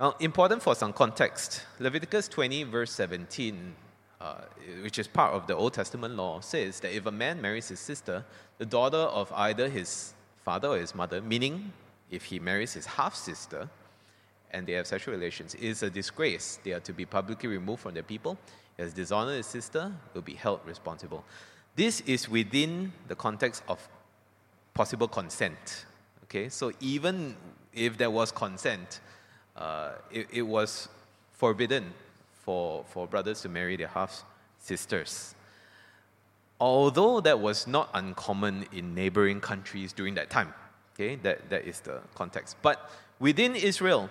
Now, 0.00 0.14
important 0.18 0.62
for 0.62 0.74
some 0.74 0.94
context, 0.94 1.62
Leviticus 1.78 2.26
20, 2.28 2.64
verse 2.64 2.90
17 2.92 3.74
uh, 4.20 4.34
which 4.82 4.98
is 4.98 5.08
part 5.08 5.32
of 5.32 5.46
the 5.46 5.56
Old 5.56 5.72
Testament 5.72 6.14
law, 6.14 6.40
says 6.40 6.80
that 6.80 6.94
if 6.94 7.06
a 7.06 7.10
man 7.10 7.40
marries 7.40 7.68
his 7.68 7.80
sister, 7.80 8.24
the 8.58 8.66
daughter 8.66 8.98
of 8.98 9.32
either 9.32 9.68
his 9.68 10.12
father 10.44 10.68
or 10.68 10.78
his 10.78 10.94
mother, 10.94 11.22
meaning 11.22 11.72
if 12.10 12.24
he 12.24 12.38
marries 12.38 12.74
his 12.74 12.86
half 12.86 13.14
sister 13.14 13.68
and 14.50 14.66
they 14.66 14.72
have 14.72 14.86
sexual 14.86 15.14
relations, 15.14 15.54
is 15.54 15.82
a 15.82 15.88
disgrace. 15.88 16.58
They 16.64 16.72
are 16.72 16.80
to 16.80 16.92
be 16.92 17.06
publicly 17.06 17.48
removed 17.48 17.82
from 17.82 17.94
their 17.94 18.02
people. 18.02 18.36
He 18.76 18.82
has 18.82 18.92
dishonored 18.92 19.36
his 19.36 19.46
sister, 19.46 19.92
will 20.12 20.22
be 20.22 20.34
held 20.34 20.60
responsible. 20.66 21.24
This 21.76 22.00
is 22.02 22.28
within 22.28 22.92
the 23.08 23.14
context 23.14 23.62
of 23.68 23.88
possible 24.74 25.08
consent. 25.08 25.86
Okay, 26.24 26.48
so 26.48 26.72
even 26.80 27.36
if 27.72 27.96
there 27.96 28.10
was 28.10 28.32
consent, 28.32 29.00
uh, 29.56 29.92
it, 30.10 30.26
it 30.32 30.42
was 30.42 30.88
forbidden 31.32 31.94
for, 32.50 32.84
for 32.88 33.06
brothers 33.06 33.42
to 33.42 33.48
marry 33.48 33.76
their 33.76 33.92
half 33.98 34.24
sisters. 34.58 35.36
Although 36.58 37.20
that 37.20 37.38
was 37.38 37.68
not 37.68 37.88
uncommon 37.94 38.66
in 38.72 38.92
neighboring 38.92 39.40
countries 39.40 39.92
during 39.92 40.14
that 40.16 40.30
time. 40.30 40.52
Okay, 40.92 41.14
that, 41.26 41.48
that 41.48 41.64
is 41.64 41.78
the 41.80 42.00
context. 42.16 42.56
But 42.60 42.90
within 43.20 43.54
Israel, 43.54 44.10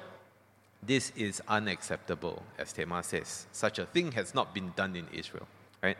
this 0.81 1.11
is 1.17 1.41
unacceptable, 1.49 2.41
as 2.57 2.71
Tamar 2.71 3.03
says. 3.03 3.45
Such 3.51 3.77
a 3.77 3.85
thing 3.85 4.13
has 4.13 4.33
not 4.33 4.53
been 4.53 4.71
done 4.77 4.95
in 4.95 5.07
Israel, 5.11 5.47
right? 5.83 5.97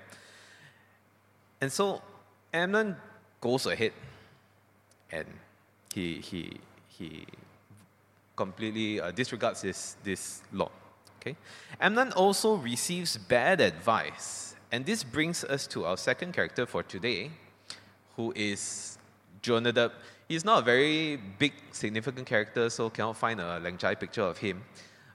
And 1.59 1.69
so 1.69 2.01
Amnon 2.53 2.95
goes 3.41 3.65
ahead 3.65 3.91
and 5.11 5.27
he, 5.93 6.21
he, 6.21 6.53
he 6.87 7.25
completely 8.37 9.01
uh, 9.01 9.11
disregards 9.11 9.61
this, 9.61 9.97
this 10.05 10.41
law. 10.53 10.71
Okay? 11.19 11.35
Amnon 11.79 12.11
also 12.13 12.55
receives 12.55 13.17
bad 13.17 13.61
advice. 13.61 14.55
And 14.71 14.85
this 14.85 15.03
brings 15.03 15.43
us 15.43 15.67
to 15.67 15.85
our 15.85 15.97
second 15.97 16.33
character 16.33 16.65
for 16.65 16.83
today, 16.83 17.31
who 18.15 18.31
is 18.35 18.97
Jonadab. 19.41 19.91
He's 20.27 20.45
not 20.45 20.59
a 20.59 20.61
very 20.61 21.17
big, 21.17 21.53
significant 21.71 22.27
character, 22.27 22.69
so 22.69 22.89
cannot 22.89 23.17
find 23.17 23.39
a 23.41 23.59
Leng 23.59 23.79
Chai 23.79 23.95
picture 23.95 24.21
of 24.21 24.37
him. 24.37 24.61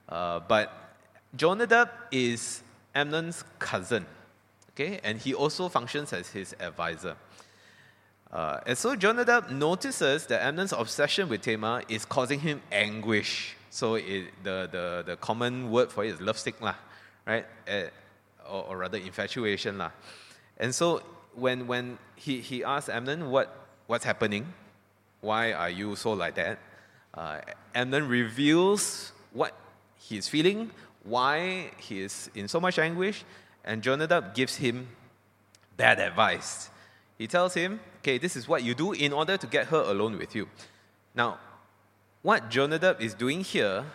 Uh, 0.09 0.41
but 0.41 0.97
Jonadab 1.35 1.89
is 2.11 2.61
Amnon's 2.93 3.43
cousin, 3.59 4.05
okay? 4.71 4.99
And 5.03 5.17
he 5.17 5.33
also 5.33 5.69
functions 5.69 6.13
as 6.13 6.29
his 6.29 6.53
advisor. 6.59 7.15
Uh, 8.31 8.59
and 8.65 8.77
so 8.77 8.95
Jonadab 8.95 9.51
notices 9.51 10.25
that 10.27 10.41
Amnon's 10.41 10.73
obsession 10.73 11.29
with 11.29 11.41
Tamar 11.41 11.83
is 11.87 12.03
causing 12.03 12.41
him 12.41 12.61
anguish. 12.71 13.54
So 13.75 13.95
it, 13.95 14.31
the, 14.41 14.69
the, 14.71 15.03
the 15.05 15.15
common 15.17 15.69
word 15.69 15.91
for 15.91 16.05
it 16.05 16.11
is 16.11 16.21
lovesick, 16.21 16.61
lah, 16.61 16.75
right? 17.27 17.45
Uh, 17.67 17.87
or, 18.49 18.63
or, 18.69 18.77
rather, 18.77 18.97
infatuation. 18.97 19.77
Lah. 19.77 19.91
And 20.57 20.73
so 20.73 21.03
when, 21.33 21.67
when 21.67 21.97
he, 22.15 22.39
he 22.39 22.63
asks 22.63 22.87
Amnon, 22.87 23.29
what, 23.29 23.67
what's 23.87 24.05
happening? 24.05 24.53
Why 25.19 25.51
are 25.51 25.69
you 25.69 25.97
so 25.97 26.13
like 26.13 26.35
that? 26.35 26.57
Uh, 27.13 27.41
Amnon 27.75 28.07
reveals 28.07 29.11
what 29.33 29.51
he's 29.97 30.29
feeling, 30.29 30.71
why 31.03 31.71
he 31.77 31.99
is 31.99 32.29
in 32.33 32.47
so 32.47 32.61
much 32.61 32.79
anguish, 32.79 33.25
and 33.65 33.83
Jonadab 33.83 34.33
gives 34.33 34.55
him 34.55 34.87
bad 35.75 35.99
advice. 35.99 36.69
He 37.17 37.27
tells 37.27 37.53
him, 37.53 37.81
okay, 37.99 38.19
this 38.19 38.37
is 38.37 38.47
what 38.47 38.63
you 38.63 38.73
do 38.73 38.93
in 38.93 39.11
order 39.11 39.35
to 39.35 39.47
get 39.47 39.67
her 39.67 39.81
alone 39.81 40.17
with 40.17 40.33
you. 40.33 40.47
Now, 41.13 41.39
what 42.25 42.49
Jonadab 42.49 42.99
is 42.99 43.13
doing 43.13 43.41
here 43.41 43.85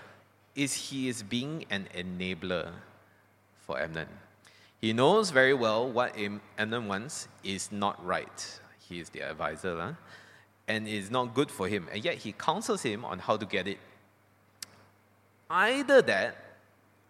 is 0.54 0.72
he 0.72 1.08
is 1.08 1.20
being 1.20 1.64
an 1.68 1.88
enabler 1.92 2.70
for 3.66 3.76
Amnon. 3.76 4.06
He 4.80 4.92
knows 4.92 5.32
very 5.32 5.52
well 5.52 5.90
what 5.90 6.14
Amnon 6.56 6.86
wants 6.86 7.26
is 7.42 7.72
not 7.72 7.96
right. 8.06 8.60
He 8.88 9.00
is 9.00 9.08
the 9.08 9.22
advisor, 9.22 9.76
huh? 9.76 9.92
and 10.68 10.86
is 10.86 11.10
not 11.10 11.34
good 11.34 11.50
for 11.50 11.66
him. 11.66 11.88
And 11.92 12.04
yet 12.04 12.18
he 12.18 12.30
counsels 12.30 12.82
him 12.82 13.04
on 13.04 13.18
how 13.18 13.36
to 13.36 13.44
get 13.44 13.66
it. 13.66 13.78
Either 15.50 16.00
that, 16.00 16.36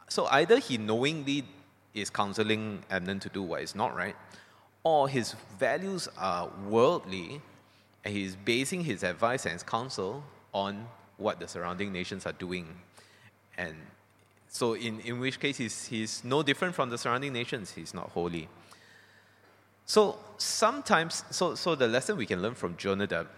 so 0.09 0.25
either 0.25 0.59
he 0.59 0.79
knowingly 0.79 1.45
is 1.93 2.09
counseling 2.09 2.83
Amnon 2.91 3.21
to 3.21 3.29
do 3.29 3.43
what 3.43 3.61
is 3.61 3.75
not 3.75 3.95
right, 3.95 4.17
or 4.85 5.07
his 5.07 5.35
values 5.59 6.09
are 6.17 6.51
worldly, 6.67 7.43
and 8.07 8.15
he's 8.15 8.37
basing 8.37 8.85
his 8.85 9.03
advice 9.03 9.45
and 9.45 9.53
his 9.53 9.63
counsel 9.63 10.25
on 10.55 10.87
what 11.21 11.39
the 11.39 11.47
surrounding 11.47 11.93
nations 11.93 12.27
are 12.27 12.33
doing. 12.33 12.67
And 13.57 13.75
so, 14.49 14.75
in, 14.75 15.01
in 15.01 15.21
which 15.21 15.39
case, 15.39 15.59
he's, 15.59 15.87
he's 15.87 16.25
no 16.25 16.43
different 16.43 16.75
from 16.75 16.91
the 16.91 16.99
surrounding 16.99 17.33
nations, 17.33 17.73
he's 17.73 17.95
not 17.95 18.11
holy. 18.11 18.49
So, 19.85 20.19
sometimes, 20.39 21.25
so, 21.31 21.55
so 21.55 21.75
the 21.75 21.89
lesson 21.89 22.17
we 22.17 22.27
can 22.27 22.43
learn 22.43 22.55
from 22.55 22.77
Jonadab 22.77 23.29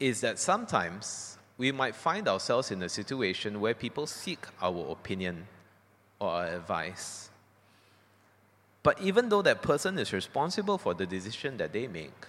is 0.00 0.20
that 0.20 0.38
sometimes 0.38 1.38
we 1.58 1.72
might 1.72 1.94
find 1.94 2.28
ourselves 2.28 2.70
in 2.70 2.82
a 2.82 2.88
situation 2.88 3.60
where 3.60 3.74
people 3.74 4.06
seek 4.06 4.46
our 4.60 4.90
opinion 4.90 5.46
or 6.18 6.28
our 6.28 6.46
advice. 6.46 7.30
But 8.82 9.00
even 9.00 9.28
though 9.28 9.42
that 9.42 9.62
person 9.62 9.98
is 9.98 10.12
responsible 10.12 10.78
for 10.78 10.94
the 10.94 11.06
decision 11.06 11.56
that 11.56 11.72
they 11.72 11.88
make, 11.88 12.26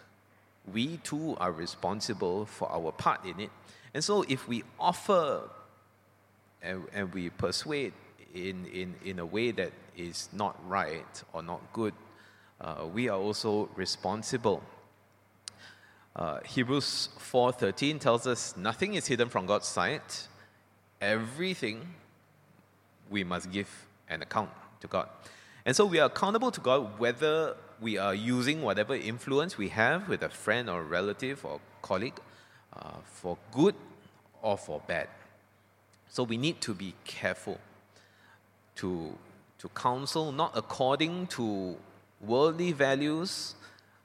we 0.73 0.97
too 0.97 1.37
are 1.39 1.51
responsible 1.51 2.45
for 2.45 2.71
our 2.71 2.91
part 2.91 3.23
in 3.25 3.39
it. 3.39 3.49
And 3.93 4.03
so 4.03 4.23
if 4.27 4.47
we 4.47 4.63
offer 4.79 5.41
and, 6.61 6.83
and 6.93 7.13
we 7.13 7.29
persuade 7.29 7.93
in, 8.33 8.65
in, 8.67 8.95
in 9.03 9.19
a 9.19 9.25
way 9.25 9.51
that 9.51 9.71
is 9.95 10.29
not 10.33 10.55
right 10.67 11.23
or 11.33 11.41
not 11.41 11.61
good, 11.73 11.93
uh, 12.59 12.85
we 12.91 13.09
are 13.09 13.17
also 13.17 13.69
responsible. 13.75 14.63
Uh, 16.15 16.39
Hebrews 16.45 17.09
4:13 17.19 17.99
tells 17.99 18.25
us 18.25 18.57
nothing 18.57 18.95
is 18.95 19.05
hidden 19.05 19.29
from 19.29 19.45
God's 19.45 19.67
sight. 19.67 20.27
Everything 20.99 21.93
we 23.09 23.23
must 23.23 23.51
give 23.51 23.69
an 24.09 24.23
account 24.23 24.49
to 24.81 24.87
God. 24.87 25.09
And 25.65 25.75
so 25.75 25.85
we 25.85 25.99
are 25.99 26.07
accountable 26.07 26.49
to 26.51 26.59
God 26.59 26.97
whether 26.97 27.55
we 27.79 27.97
are 27.97 28.15
using 28.15 28.63
whatever 28.63 28.95
influence 28.95 29.57
we 29.57 29.69
have 29.69 30.09
with 30.09 30.23
a 30.23 30.29
friend 30.29 30.69
or 30.69 30.81
relative 30.81 31.45
or 31.45 31.59
colleague 31.83 32.19
uh, 32.77 32.91
for 33.03 33.37
good 33.51 33.75
or 34.41 34.57
for 34.57 34.81
bad. 34.87 35.07
So 36.09 36.23
we 36.23 36.37
need 36.37 36.61
to 36.61 36.73
be 36.73 36.93
careful 37.03 37.59
to, 38.75 39.13
to 39.59 39.69
counsel 39.69 40.31
not 40.31 40.51
according 40.55 41.27
to 41.27 41.75
worldly 42.21 42.71
values 42.71 43.55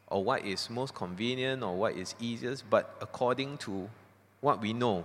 or 0.08 0.22
what 0.24 0.44
is 0.44 0.68
most 0.68 0.94
convenient 0.94 1.62
or 1.62 1.76
what 1.76 1.96
is 1.96 2.14
easiest, 2.20 2.68
but 2.68 2.94
according 3.00 3.58
to 3.58 3.88
what 4.40 4.60
we 4.60 4.72
know 4.72 5.04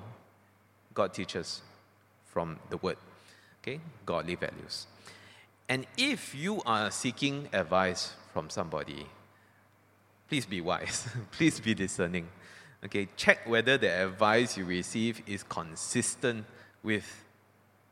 God 0.93 1.13
teaches 1.13 1.62
from 2.25 2.59
the 2.69 2.77
Word. 2.77 2.97
Okay? 3.62 3.79
Godly 4.05 4.36
values. 4.36 4.88
And 5.69 5.86
if 5.97 6.33
you 6.33 6.62
are 6.65 6.89
seeking 6.91 7.50
advice 7.53 8.13
from 8.33 8.50
somebody, 8.50 9.05
please 10.27 10.45
be 10.45 10.62
wise. 10.62 11.07
please 11.31 11.59
be 11.59 11.74
discerning. 11.74 12.27
Okay, 12.88 13.10
check 13.17 13.46
whether 13.46 13.77
the 13.77 14.06
advice 14.06 14.56
you 14.56 14.63
receive 14.63 15.22
is 15.27 15.44
consistent 15.44 16.46
with 16.84 17.03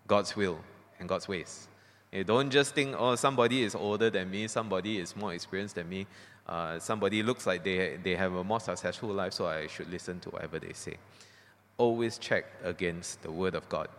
God's 0.08 0.38
will 0.38 0.58
and 1.02 1.10
God's 1.10 1.28
ways. 1.28 1.68
You 2.14 2.24
don't 2.24 2.50
just 2.50 2.74
think, 2.74 2.96
oh, 2.98 3.16
somebody 3.16 3.64
is 3.64 3.76
older 3.76 4.10
than 4.10 4.32
me, 4.32 4.48
somebody 4.48 5.00
is 5.00 5.14
more 5.14 5.34
experienced 5.34 5.76
than 5.76 5.90
me, 5.90 6.08
uh, 6.48 6.80
somebody 6.80 7.24
looks 7.24 7.46
like 7.46 7.62
they, 7.66 7.98
they 8.02 8.16
have 8.16 8.36
a 8.36 8.44
more 8.46 8.62
successful 8.62 9.10
life, 9.10 9.34
so 9.34 9.48
I 9.48 9.68
should 9.68 9.92
listen 9.92 10.22
to 10.22 10.30
whatever 10.30 10.60
they 10.60 10.72
say. 10.72 10.96
Always 11.78 12.18
check 12.18 12.46
against 12.64 13.22
the 13.22 13.32
Word 13.32 13.54
of 13.54 13.68
God. 13.68 13.90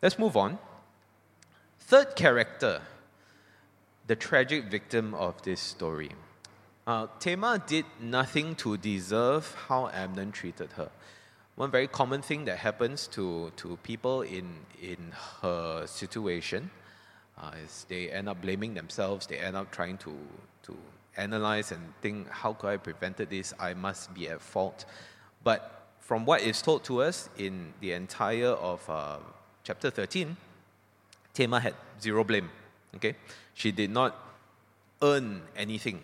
Let's 0.00 0.16
move 0.16 0.36
on. 0.36 0.60
Third 1.80 2.14
character, 2.14 2.82
the 4.06 4.14
tragic 4.14 4.66
victim 4.66 5.12
of 5.14 5.42
this 5.42 5.60
story. 5.60 6.12
Uh, 6.86 7.06
Tamar 7.18 7.58
did 7.58 7.86
nothing 7.98 8.54
to 8.56 8.76
deserve 8.76 9.54
how 9.68 9.88
Amnon 9.88 10.32
treated 10.32 10.72
her. 10.72 10.90
One 11.56 11.70
very 11.70 11.86
common 11.86 12.20
thing 12.20 12.44
that 12.44 12.58
happens 12.58 13.06
to, 13.08 13.52
to 13.56 13.78
people 13.82 14.20
in, 14.20 14.50
in 14.82 15.12
her 15.40 15.86
situation 15.86 16.70
uh, 17.40 17.52
is 17.64 17.86
they 17.88 18.10
end 18.10 18.28
up 18.28 18.42
blaming 18.42 18.74
themselves, 18.74 19.26
they 19.26 19.38
end 19.38 19.56
up 19.56 19.70
trying 19.70 19.96
to, 19.98 20.14
to 20.64 20.76
analyze 21.16 21.72
and 21.72 21.80
think, 22.02 22.28
how 22.28 22.52
could 22.52 22.68
I 22.68 22.76
prevented 22.76 23.30
this? 23.30 23.54
I 23.58 23.72
must 23.72 24.12
be 24.12 24.28
at 24.28 24.42
fault. 24.42 24.84
But 25.42 25.86
from 26.00 26.26
what 26.26 26.42
is 26.42 26.60
told 26.60 26.84
to 26.84 27.02
us 27.02 27.30
in 27.38 27.72
the 27.80 27.92
entire 27.92 28.48
of 28.48 28.88
uh, 28.90 29.18
chapter 29.62 29.88
13, 29.88 30.36
Tamar 31.32 31.60
had 31.60 31.74
zero 31.98 32.24
blame. 32.24 32.50
Okay? 32.96 33.14
She 33.54 33.72
did 33.72 33.90
not 33.90 34.20
earn 35.00 35.42
anything. 35.56 36.02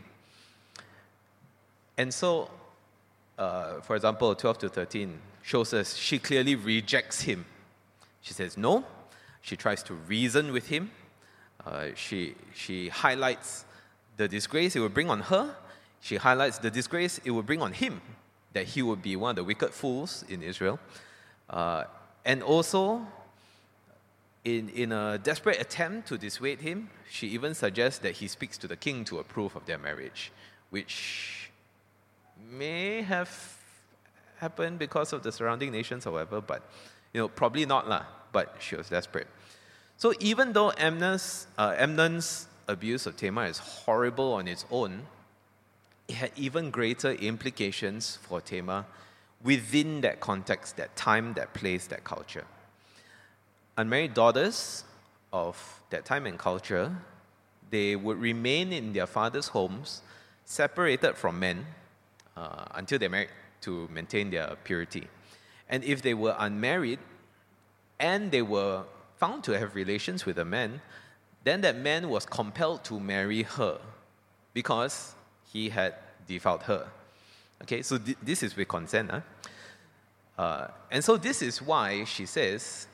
And 2.00 2.14
so, 2.14 2.48
uh, 3.36 3.82
for 3.82 3.94
example, 3.94 4.34
12 4.34 4.58
to 4.60 4.68
13 4.70 5.20
shows 5.42 5.74
us 5.74 5.94
she 5.96 6.18
clearly 6.18 6.54
rejects 6.54 7.20
him. 7.20 7.44
She 8.22 8.32
says 8.32 8.56
no. 8.56 8.86
She 9.42 9.54
tries 9.54 9.82
to 9.82 9.92
reason 9.92 10.50
with 10.50 10.68
him. 10.68 10.92
Uh, 11.66 11.88
she, 11.94 12.36
she 12.54 12.88
highlights 12.88 13.66
the 14.16 14.26
disgrace 14.26 14.76
it 14.76 14.80
would 14.80 14.94
bring 14.94 15.10
on 15.10 15.20
her. 15.20 15.54
She 16.00 16.16
highlights 16.16 16.56
the 16.56 16.70
disgrace 16.70 17.20
it 17.22 17.32
would 17.32 17.44
bring 17.44 17.60
on 17.60 17.74
him, 17.74 18.00
that 18.54 18.64
he 18.64 18.80
would 18.80 19.02
be 19.02 19.14
one 19.14 19.32
of 19.32 19.36
the 19.36 19.44
wicked 19.44 19.74
fools 19.74 20.24
in 20.30 20.42
Israel. 20.42 20.78
Uh, 21.50 21.84
and 22.24 22.42
also, 22.42 23.06
in, 24.46 24.70
in 24.70 24.92
a 24.92 25.18
desperate 25.18 25.60
attempt 25.60 26.08
to 26.08 26.16
dissuade 26.16 26.62
him, 26.62 26.88
she 27.10 27.26
even 27.26 27.52
suggests 27.52 27.98
that 27.98 28.12
he 28.12 28.26
speaks 28.26 28.56
to 28.56 28.66
the 28.66 28.76
king 28.76 29.04
to 29.04 29.18
approve 29.18 29.54
of 29.54 29.66
their 29.66 29.76
marriage, 29.76 30.32
which 30.70 31.39
may 32.50 33.02
have 33.02 33.30
happened 34.36 34.78
because 34.78 35.12
of 35.12 35.22
the 35.22 35.32
surrounding 35.32 35.72
nations, 35.72 36.04
however, 36.04 36.40
but 36.40 36.62
you 37.12 37.20
know, 37.20 37.28
probably 37.28 37.66
not 37.66 37.88
lah. 37.88 38.04
But 38.32 38.56
she 38.60 38.76
was 38.76 38.88
desperate. 38.88 39.26
So 39.96 40.14
even 40.20 40.52
though 40.52 40.72
Amnon's, 40.78 41.46
uh, 41.58 41.74
Amnon's 41.76 42.46
abuse 42.68 43.06
of 43.06 43.16
Tamar 43.16 43.46
is 43.46 43.58
horrible 43.58 44.32
on 44.34 44.46
its 44.46 44.64
own, 44.70 45.02
it 46.08 46.14
had 46.14 46.32
even 46.36 46.70
greater 46.70 47.12
implications 47.12 48.18
for 48.22 48.40
Tamar 48.40 48.86
within 49.42 50.00
that 50.02 50.20
context, 50.20 50.76
that 50.76 50.94
time, 50.96 51.34
that 51.34 51.52
place, 51.54 51.86
that 51.88 52.04
culture 52.04 52.44
unmarried 53.80 54.12
daughters 54.12 54.84
of 55.32 55.80
that 55.90 56.04
time 56.04 56.26
and 56.26 56.38
culture, 56.38 56.94
they 57.70 57.96
would 57.96 58.20
remain 58.20 58.72
in 58.72 58.92
their 58.92 59.06
father's 59.06 59.48
homes, 59.48 60.02
separated 60.44 61.16
from 61.16 61.38
men 61.38 61.66
uh, 62.40 62.64
until 62.74 62.98
they 62.98 63.08
married 63.08 63.28
to 63.60 63.86
maintain 63.92 64.30
their 64.30 64.56
purity. 64.64 65.06
And 65.68 65.84
if 65.84 66.00
they 66.00 66.14
were 66.14 66.34
unmarried 66.38 66.98
and 67.98 68.30
they 68.30 68.42
were 68.42 68.84
found 69.18 69.44
to 69.44 69.58
have 69.58 69.74
relations 69.74 70.24
with 70.24 70.38
a 70.38 70.44
man, 70.44 70.80
then 71.44 71.60
that 71.60 71.76
man 71.76 72.08
was 72.08 72.24
compelled 72.24 72.82
to 72.84 72.98
marry 72.98 73.42
her 73.42 73.78
because 74.54 75.14
he 75.52 75.68
had 75.68 75.94
defiled 76.26 76.62
her. 76.62 76.88
Okay, 77.62 77.82
so 77.82 77.98
th- 77.98 78.16
this 78.22 78.42
is 78.42 78.56
with 78.56 78.68
consent. 78.68 79.10
Huh? 79.10 79.20
Uh, 80.38 80.68
and 80.90 81.04
so 81.04 81.18
this 81.18 81.42
is 81.42 81.60
why 81.60 82.04
she 82.04 82.24
says 82.24 82.86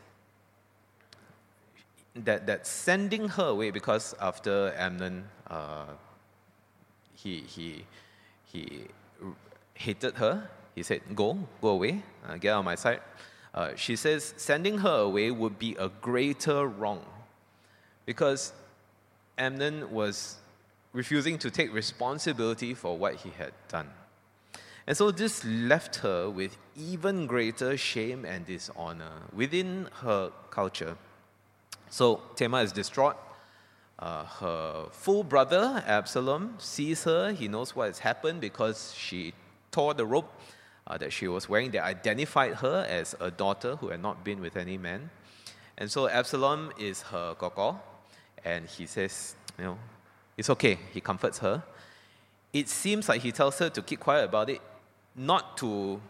that, 2.17 2.47
that 2.47 2.67
sending 2.67 3.29
her 3.29 3.49
away 3.51 3.71
because 3.71 4.15
after 4.21 4.75
Amnon, 4.77 5.25
uh, 5.49 5.87
he, 7.15 7.39
he, 7.39 7.85
he 8.45 8.89
hated 9.75 10.15
her. 10.15 10.49
He 10.75 10.83
said, 10.83 11.01
Go, 11.15 11.39
go 11.61 11.69
away, 11.69 12.03
uh, 12.27 12.37
get 12.37 12.53
out 12.53 12.61
of 12.61 12.65
my 12.65 12.75
sight. 12.75 13.03
Uh, 13.55 13.71
she 13.75 13.97
says, 13.97 14.35
sending 14.37 14.79
her 14.79 15.01
away 15.01 15.31
would 15.31 15.59
be 15.59 15.75
a 15.79 15.89
greater 15.89 16.67
wrong 16.67 17.03
because 18.05 18.53
Amnon 19.39 19.91
was 19.91 20.37
refusing 20.93 21.39
to 21.39 21.51
take 21.51 21.73
responsibility 21.73 22.75
for 22.75 22.99
what 22.99 23.15
he 23.17 23.31
had 23.31 23.53
done. 23.69 23.89
And 24.87 24.97
so 24.97 25.11
this 25.11 25.45
left 25.45 25.97
her 25.97 26.31
with 26.31 26.57
even 26.77 27.27
greater 27.27 27.77
shame 27.77 28.25
and 28.25 28.47
dishonor 28.47 29.23
within 29.33 29.89
her 30.03 30.31
culture. 30.51 30.97
So 31.91 32.23
Tamar 32.37 32.63
is 32.63 32.73
distraught. 32.73 33.17
Uh, 33.99 34.25
her 34.25 34.87
full 34.91 35.25
brother, 35.25 35.83
Absalom, 35.87 36.55
sees 36.59 37.05
her. 37.05 37.33
He 37.33 37.49
knows 37.49 37.75
what 37.75 37.87
has 37.87 38.01
happened 38.01 38.41
because 38.41 38.95
she 38.95 39.33
tore 39.71 39.95
the 39.95 40.05
rope 40.05 40.31
uh, 40.87 40.99
that 40.99 41.13
she 41.13 41.29
was 41.29 41.49
wearing. 41.49 41.71
They 41.71 41.79
identified 41.79 42.55
her 42.57 42.87
as 42.89 43.15
a 43.21 43.31
daughter 43.31 43.77
who 43.77 43.89
had 43.89 44.03
not 44.03 44.23
been 44.23 44.41
with 44.41 44.57
any 44.57 44.77
man. 44.77 45.11
And 45.79 45.91
so 45.91 46.09
Absalom 46.09 46.73
is 46.79 47.03
her 47.03 47.35
koko, 47.35 47.81
and 48.45 48.67
he 48.67 48.87
says, 48.87 49.35
you 49.59 49.65
know, 49.65 49.79
it's 50.37 50.51
okay. 50.51 50.79
He 50.93 51.01
comforts 51.01 51.39
her. 51.39 51.63
It 52.53 52.69
seems 52.69 53.09
like 53.09 53.23
he 53.23 53.33
tells 53.33 53.59
her 53.59 53.71
to 53.71 53.83
keep 53.83 54.01
quiet 54.01 54.25
about 54.25 54.49
it, 54.51 54.61
not 55.15 55.57
to, 55.59 56.01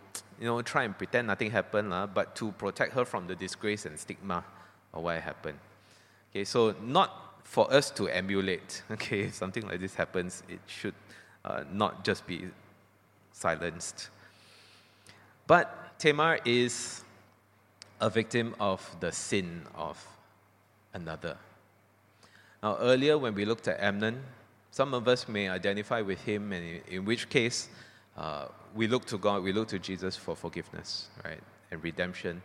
you 0.40 0.46
know, 0.46 0.62
try 0.62 0.84
and 0.84 0.96
pretend 0.96 1.28
nothing 1.28 1.50
happened, 1.50 1.92
uh, 1.92 2.06
but 2.06 2.36
to 2.36 2.52
protect 2.52 2.92
her 2.94 3.04
from 3.04 3.26
the 3.26 3.34
disgrace 3.34 3.86
and 3.86 3.98
stigma 3.98 4.44
of 4.92 5.02
what 5.02 5.20
happened. 5.20 5.58
Okay, 6.30 6.44
so 6.44 6.74
not 6.82 7.25
for 7.46 7.72
us 7.72 7.90
to 7.92 8.08
emulate. 8.08 8.82
Okay, 8.90 9.30
something 9.30 9.66
like 9.66 9.80
this 9.80 9.94
happens, 9.94 10.42
it 10.48 10.60
should 10.66 10.94
uh, 11.44 11.62
not 11.72 12.04
just 12.04 12.26
be 12.26 12.48
silenced. 13.32 14.10
But 15.46 15.98
Tamar 15.98 16.40
is 16.44 17.04
a 18.00 18.10
victim 18.10 18.54
of 18.58 18.80
the 19.00 19.12
sin 19.12 19.62
of 19.74 20.04
another. 20.92 21.36
Now, 22.62 22.76
earlier 22.78 23.16
when 23.16 23.34
we 23.34 23.44
looked 23.44 23.68
at 23.68 23.80
Amnon, 23.80 24.22
some 24.70 24.92
of 24.92 25.06
us 25.06 25.28
may 25.28 25.48
identify 25.48 26.00
with 26.00 26.20
him, 26.22 26.52
and 26.52 26.82
in, 26.88 27.04
which 27.04 27.28
case 27.28 27.68
uh, 28.16 28.46
we 28.74 28.88
look 28.88 29.04
to 29.06 29.18
God, 29.18 29.42
we 29.42 29.52
look 29.52 29.68
to 29.68 29.78
Jesus 29.78 30.16
for 30.16 30.34
forgiveness, 30.34 31.08
right? 31.24 31.40
And 31.70 31.82
redemption. 31.82 32.42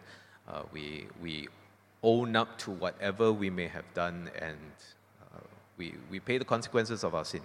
Uh, 0.48 0.64
we, 0.72 1.08
we 1.22 1.48
own 2.04 2.36
up 2.36 2.58
to 2.60 2.72
whatever 2.72 3.32
we 3.32 3.50
may 3.50 3.68
have 3.68 3.86
done 3.94 4.30
and 4.40 4.58
uh, 5.34 5.40
we, 5.78 5.94
we 6.10 6.20
pay 6.20 6.38
the 6.38 6.46
consequences 6.46 7.04
of 7.04 7.14
our 7.14 7.26
sin. 7.26 7.42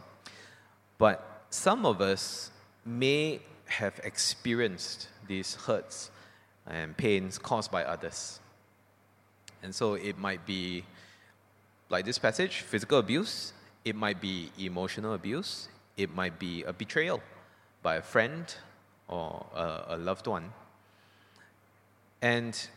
But 0.98 1.44
some 1.50 1.84
of 1.84 2.00
us 2.00 2.50
may 2.84 3.40
have 3.66 4.00
experienced 4.04 5.08
these 5.26 5.54
hurts 5.54 6.10
and 6.66 6.96
pains 6.96 7.38
caused 7.38 7.70
by 7.70 7.84
others. 7.84 8.40
And 9.62 9.74
so 9.74 9.94
it 9.94 10.18
might 10.18 10.46
be, 10.46 10.84
like 11.88 12.04
this 12.04 12.18
passage, 12.18 12.60
physical 12.60 12.98
abuse, 12.98 13.52
it 13.84 13.94
might 13.94 14.20
be 14.20 14.50
emotional 14.58 15.14
abuse, 15.14 15.68
it 15.96 16.14
might 16.14 16.38
be 16.38 16.62
a 16.64 16.72
betrayal 16.72 17.20
by 17.82 17.96
a 17.96 18.02
friend 18.02 18.54
or 19.08 19.46
a, 19.54 19.94
a 19.94 19.96
loved 19.96 20.26
one. 20.26 20.52
And 22.22 22.68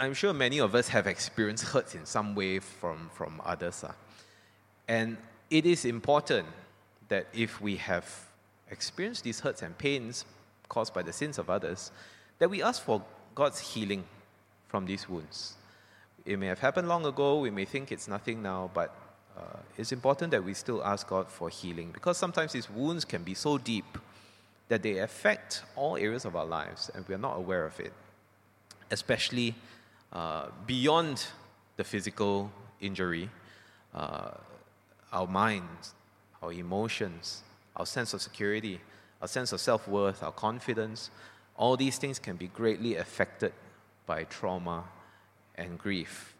I'm 0.00 0.14
sure 0.14 0.32
many 0.32 0.60
of 0.60 0.76
us 0.76 0.88
have 0.88 1.08
experienced 1.08 1.64
hurts 1.64 1.96
in 1.96 2.06
some 2.06 2.36
way 2.36 2.60
from, 2.60 3.10
from 3.14 3.42
others. 3.44 3.82
Uh. 3.82 3.92
And 4.86 5.16
it 5.50 5.66
is 5.66 5.84
important 5.84 6.46
that 7.08 7.26
if 7.32 7.60
we 7.60 7.76
have 7.76 8.06
experienced 8.70 9.24
these 9.24 9.40
hurts 9.40 9.62
and 9.62 9.76
pains 9.76 10.24
caused 10.68 10.94
by 10.94 11.02
the 11.02 11.12
sins 11.12 11.36
of 11.38 11.50
others, 11.50 11.90
that 12.38 12.48
we 12.48 12.62
ask 12.62 12.80
for 12.82 13.02
God's 13.34 13.58
healing 13.58 14.04
from 14.68 14.86
these 14.86 15.08
wounds. 15.08 15.54
It 16.24 16.38
may 16.38 16.46
have 16.46 16.60
happened 16.60 16.88
long 16.88 17.04
ago, 17.04 17.40
we 17.40 17.50
may 17.50 17.64
think 17.64 17.90
it's 17.90 18.06
nothing 18.06 18.40
now, 18.42 18.70
but 18.74 18.94
uh, 19.36 19.58
it's 19.76 19.90
important 19.90 20.30
that 20.30 20.44
we 20.44 20.54
still 20.54 20.84
ask 20.84 21.08
God 21.08 21.28
for 21.28 21.48
healing 21.48 21.90
because 21.92 22.18
sometimes 22.18 22.52
these 22.52 22.70
wounds 22.70 23.04
can 23.04 23.22
be 23.22 23.34
so 23.34 23.58
deep 23.58 23.98
that 24.68 24.82
they 24.82 24.98
affect 24.98 25.62
all 25.74 25.96
areas 25.96 26.24
of 26.24 26.36
our 26.36 26.44
lives 26.44 26.90
and 26.94 27.06
we 27.08 27.14
are 27.14 27.18
not 27.18 27.36
aware 27.36 27.64
of 27.64 27.80
it, 27.80 27.92
especially 28.90 29.54
uh, 30.12 30.46
beyond 30.66 31.26
the 31.76 31.84
physical 31.84 32.50
injury, 32.80 33.30
uh, 33.94 34.30
our 35.12 35.26
minds, 35.26 35.94
our 36.42 36.52
emotions, 36.52 37.42
our 37.76 37.86
sense 37.86 38.14
of 38.14 38.22
security, 38.22 38.80
our 39.20 39.28
sense 39.28 39.52
of 39.52 39.60
self 39.60 39.88
worth, 39.88 40.22
our 40.22 40.32
confidence, 40.32 41.10
all 41.56 41.76
these 41.76 41.98
things 41.98 42.18
can 42.18 42.36
be 42.36 42.48
greatly 42.48 42.96
affected 42.96 43.52
by 44.06 44.24
trauma 44.24 44.84
and 45.56 45.78
grief. 45.78 46.34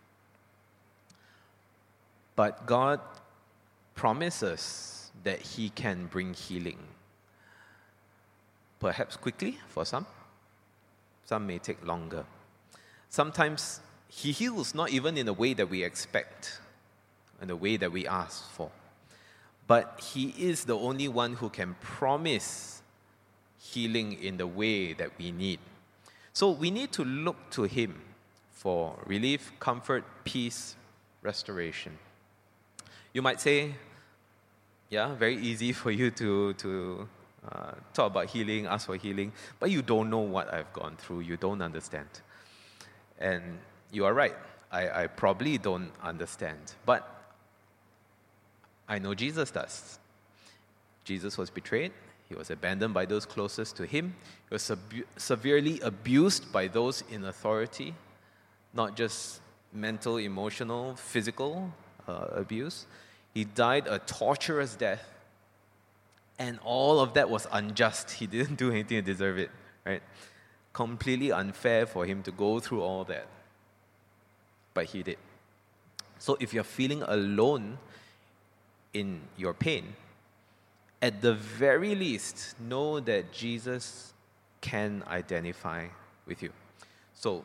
But 2.37 2.66
God 2.66 3.00
promises 3.94 5.11
that 5.24 5.40
He 5.40 5.70
can 5.70 6.07
bring 6.07 6.35
healing. 6.35 6.78
Perhaps 8.78 9.16
quickly 9.16 9.59
for 9.68 9.85
some, 9.85 10.07
some 11.24 11.46
may 11.46 11.59
take 11.59 11.85
longer. 11.85 12.24
Sometimes 13.11 13.81
He 14.09 14.33
heals 14.33 14.75
not 14.75 14.90
even 14.90 15.16
in 15.16 15.27
the 15.27 15.33
way 15.33 15.55
that 15.55 15.68
we 15.68 15.85
expect, 15.85 16.61
in 17.40 17.49
the 17.49 17.57
way 17.57 17.77
that 17.77 17.92
we 17.92 18.07
ask 18.07 18.49
for. 18.51 18.71
But 19.66 20.01
He 20.12 20.35
is 20.38 20.64
the 20.64 20.77
only 20.77 21.09
one 21.09 21.35
who 21.35 21.49
can 21.49 21.77
promise 21.81 22.83
healing 23.61 24.12
in 24.23 24.37
the 24.37 24.47
way 24.47 24.92
that 24.94 25.11
we 25.18 25.33
need. 25.33 25.59
So 26.33 26.51
we 26.51 26.71
need 26.71 26.92
to 26.92 27.05
look 27.05 27.51
to 27.51 27.64
Him 27.64 28.01
for 28.53 28.97
relief, 29.07 29.53
comfort, 29.61 30.05
peace, 30.25 30.75
restoration. 31.23 31.99
You 33.12 33.23
might 33.23 33.40
say, 33.40 33.75
yeah, 34.90 35.14
very 35.14 35.37
easy 35.37 35.73
for 35.83 35.90
you 35.90 36.11
to, 36.12 36.55
to 36.55 37.09
uh, 37.51 37.73
talk 37.94 38.11
about 38.11 38.27
healing, 38.27 38.66
ask 38.66 38.87
for 38.87 38.97
healing, 38.97 39.33
but 39.61 39.71
you 39.71 39.83
don't 39.83 40.11
know 40.11 40.18
what 40.18 40.53
I've 40.53 40.73
gone 40.73 40.97
through. 40.97 41.21
You 41.21 41.37
don't 41.37 41.62
understand. 41.62 42.09
And 43.18 43.59
you 43.92 44.04
are 44.04 44.14
right. 44.14 44.37
I, 44.70 45.02
I 45.02 45.07
probably 45.07 45.59
don't 45.59 45.90
understand. 46.02 46.74
But 46.85 47.09
I 48.88 48.98
know 48.98 49.14
Jesus 49.14 49.50
does. 49.50 49.98
Jesus 51.04 51.38
was 51.38 51.50
betrayed. 51.50 51.92
He 52.28 52.35
was 52.35 52.50
abandoned 52.50 52.92
by 52.92 53.07
those 53.07 53.24
closest 53.24 53.76
to 53.76 53.87
him. 53.87 54.14
He 54.48 54.54
was 54.54 54.70
severely 55.16 55.81
abused 55.81 56.52
by 56.52 56.68
those 56.68 57.02
in 57.11 57.24
authority, 57.24 57.94
not 58.74 58.96
just 58.96 59.40
mental, 59.72 60.18
emotional, 60.18 60.94
physical, 60.96 61.72
uh, 62.07 62.26
abuse. 62.33 62.87
He 63.33 63.44
died 63.44 63.87
a 63.87 63.98
torturous 64.00 64.74
death. 64.74 65.04
And 66.38 66.59
all 66.62 67.00
of 67.00 67.14
that 67.14 67.28
was 67.31 67.46
unjust. 67.50 68.11
He 68.12 68.26
didn't 68.26 68.57
do 68.57 68.70
anything 68.70 68.98
to 68.98 69.02
deserve 69.02 69.38
it, 69.38 69.50
right? 69.85 70.02
Completely 70.72 71.33
unfair 71.33 71.87
for 71.87 72.07
him 72.07 72.22
to 72.22 72.31
go 72.31 72.61
through 72.61 72.83
all 72.83 73.04
that. 73.04 73.26
But 74.74 74.87
he 74.87 75.02
did. 75.02 75.18
So 76.18 76.37
if 76.40 76.52
you're 76.52 76.64
feeling 76.64 77.02
alone 77.02 77.78
in 78.92 79.20
your 79.37 79.54
pain, 79.54 79.94
at 81.00 81.20
the 81.20 81.35
very 81.35 81.94
least, 81.94 82.54
know 82.61 83.00
that 83.00 83.33
Jesus 83.33 84.12
can 84.61 85.04
identify 85.09 85.87
with 86.26 86.42
you. 86.42 86.50
So 87.14 87.44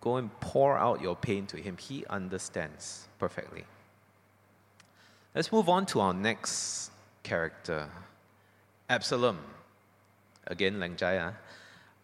Go 0.00 0.16
and 0.16 0.30
pour 0.40 0.78
out 0.78 1.02
your 1.02 1.14
pain 1.14 1.46
to 1.46 1.58
him. 1.58 1.76
He 1.76 2.04
understands 2.08 3.06
perfectly. 3.18 3.64
Let's 5.34 5.52
move 5.52 5.68
on 5.68 5.86
to 5.86 6.00
our 6.00 6.14
next 6.14 6.90
character 7.22 7.88
Absalom. 8.88 9.38
Again, 10.46 10.78
Leng 10.78 10.96
Chai. 10.96 11.32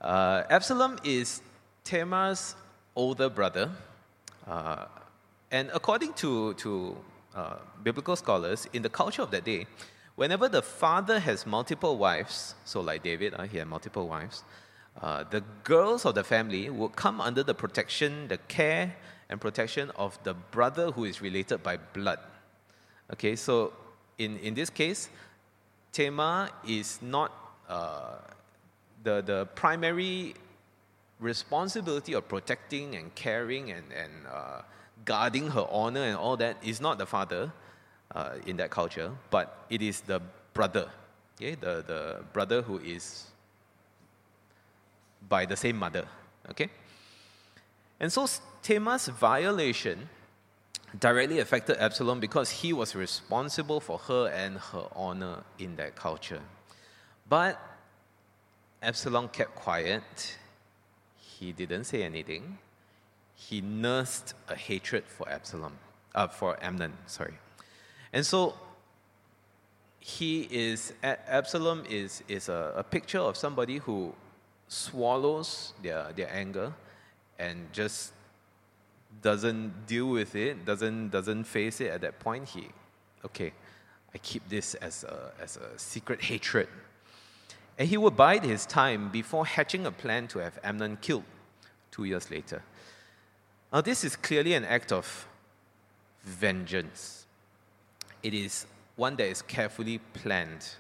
Uh, 0.07 0.45
Absalom 0.51 0.97
is 1.03 1.43
Tamar's 1.83 2.55
older 2.95 3.29
brother. 3.29 3.73
Uh, 4.47 4.85
and 5.51 5.69
according 5.75 6.13
to, 6.13 6.55
to 6.55 6.97
uh, 7.35 7.57
biblical 7.83 8.15
scholars, 8.15 8.69
in 8.73 8.83
the 8.83 8.89
culture 8.89 9.23
of 9.23 9.33
that 9.33 9.45
day, 9.45 9.67
whenever 10.15 10.49
the 10.49 10.63
father 10.63 11.19
has 11.19 11.45
multiple 11.45 11.99
wives, 11.99 12.55
so 12.65 12.81
like 12.81 13.03
David, 13.03 13.35
uh, 13.35 13.43
he 13.43 13.59
had 13.59 13.67
multiple 13.67 14.07
wives, 14.07 14.45
uh, 15.03 15.25
the 15.25 15.43
girls 15.65 16.05
of 16.05 16.15
the 16.15 16.23
family 16.23 16.71
would 16.71 16.95
come 16.95 17.21
under 17.21 17.43
the 17.43 17.55
protection, 17.55 18.29
the 18.29 18.39
care, 18.47 18.95
and 19.29 19.41
protection 19.41 19.91
of 19.97 20.17
the 20.23 20.35
brother 20.35 20.93
who 20.93 21.05
is 21.05 21.21
related 21.21 21.65
by 21.65 21.79
blood. 21.79 22.21
Okay, 23.13 23.35
so 23.35 23.73
in, 24.19 24.39
in 24.39 24.55
this 24.55 24.71
case, 24.71 25.09
Tamar 25.91 26.51
is 26.65 27.03
not 27.03 27.33
uh, 27.69 28.19
the, 29.07 29.23
the 29.23 29.47
primary 29.55 30.35
responsibility 31.21 32.13
of 32.13 32.27
protecting 32.29 32.97
and 32.97 33.15
caring 33.15 33.71
and, 33.71 33.85
and 33.93 34.13
uh, 34.31 34.63
guarding 35.05 35.49
her 35.49 35.65
honor 35.71 36.03
and 36.03 36.17
all 36.17 36.37
that 36.37 36.57
is 36.63 36.81
not 36.81 36.99
the 36.99 37.07
father 37.07 37.53
uh, 38.15 38.35
in 38.47 38.57
that 38.57 38.71
culture, 38.71 39.13
but 39.31 39.65
it 39.71 39.81
is 39.81 40.01
the 40.01 40.21
brother. 40.53 40.91
Okay, 41.37 41.55
the, 41.55 41.85
the 41.87 42.25
brother 42.33 42.63
who 42.63 42.79
is 42.79 43.27
by 45.29 45.47
the 45.47 45.57
same 45.57 45.77
mother. 45.77 46.05
Okay? 46.51 46.69
And 48.01 48.13
so 48.13 48.27
Tamar's 48.63 49.07
violation 49.07 50.09
directly 50.99 51.39
affected 51.39 51.77
Absalom 51.79 52.19
because 52.19 52.51
he 52.51 52.73
was 52.73 52.97
responsible 52.97 53.81
for 53.81 53.99
her 53.99 54.29
and 54.29 54.59
her 54.59 54.87
honor 54.97 55.45
in 55.59 55.77
that 55.77 55.95
culture. 55.95 56.41
But 57.29 57.61
Absalom 58.83 59.29
kept 59.29 59.55
quiet. 59.55 60.37
He 61.17 61.53
didn't 61.53 61.85
say 61.85 62.03
anything. 62.03 62.59
He 63.35 63.61
nursed 63.61 64.35
a 64.49 64.55
hatred 64.55 65.05
for 65.07 65.29
Absalom, 65.29 65.73
uh, 66.15 66.29
for 66.29 66.57
Amnon, 66.63 66.93
sorry. 67.07 67.35
And 68.13 68.25
so 68.25 68.55
he 70.01 70.49
is, 70.51 70.93
Absalom 71.03 71.85
is, 71.91 72.23
is 72.29 72.49
a, 72.49 72.73
a 72.77 72.83
picture 72.83 73.19
of 73.19 73.37
somebody 73.37 73.79
who 73.79 74.15
swallows 74.69 75.75
their, 75.83 76.13
their 76.15 76.33
anger 76.33 76.73
and 77.39 77.73
just 77.73 78.13
doesn't 79.23 79.87
deal 79.87 80.09
with 80.09 80.35
it, 80.35 80.65
doesn't, 80.65 81.11
doesn't 81.11 81.45
face 81.45 81.81
it 81.81 81.89
at 81.89 82.01
that 82.03 82.19
point, 82.21 82.49
he, 82.49 82.69
okay, 83.25 83.53
I 84.15 84.19
keep 84.19 84.49
this 84.49 84.75
as 84.75 85.05
a, 85.05 85.33
as 85.41 85.57
a 85.57 85.79
secret 85.79 86.23
hatred. 86.23 86.69
And 87.79 87.89
he 87.89 87.97
would 87.97 88.17
bide 88.17 88.45
his 88.45 88.67
time 88.67 89.11
before 89.11 89.47
hatching 89.47 89.87
a 89.87 89.93
plan 89.93 90.29
to 90.29 90.39
have 90.39 90.59
Amnon 90.65 90.99
killed 91.01 91.25
two 91.91 92.05
years 92.05 92.31
later. 92.31 92.63
Now, 93.73 93.81
this 93.81 94.05
is 94.05 94.17
clearly 94.17 94.55
an 94.55 94.65
act 94.65 94.93
of 94.93 95.29
vengeance. 96.25 97.27
It 98.23 98.33
is 98.33 98.67
one 98.97 99.17
that 99.17 99.27
is 99.27 99.43
carefully 99.43 99.99
planned 100.15 100.77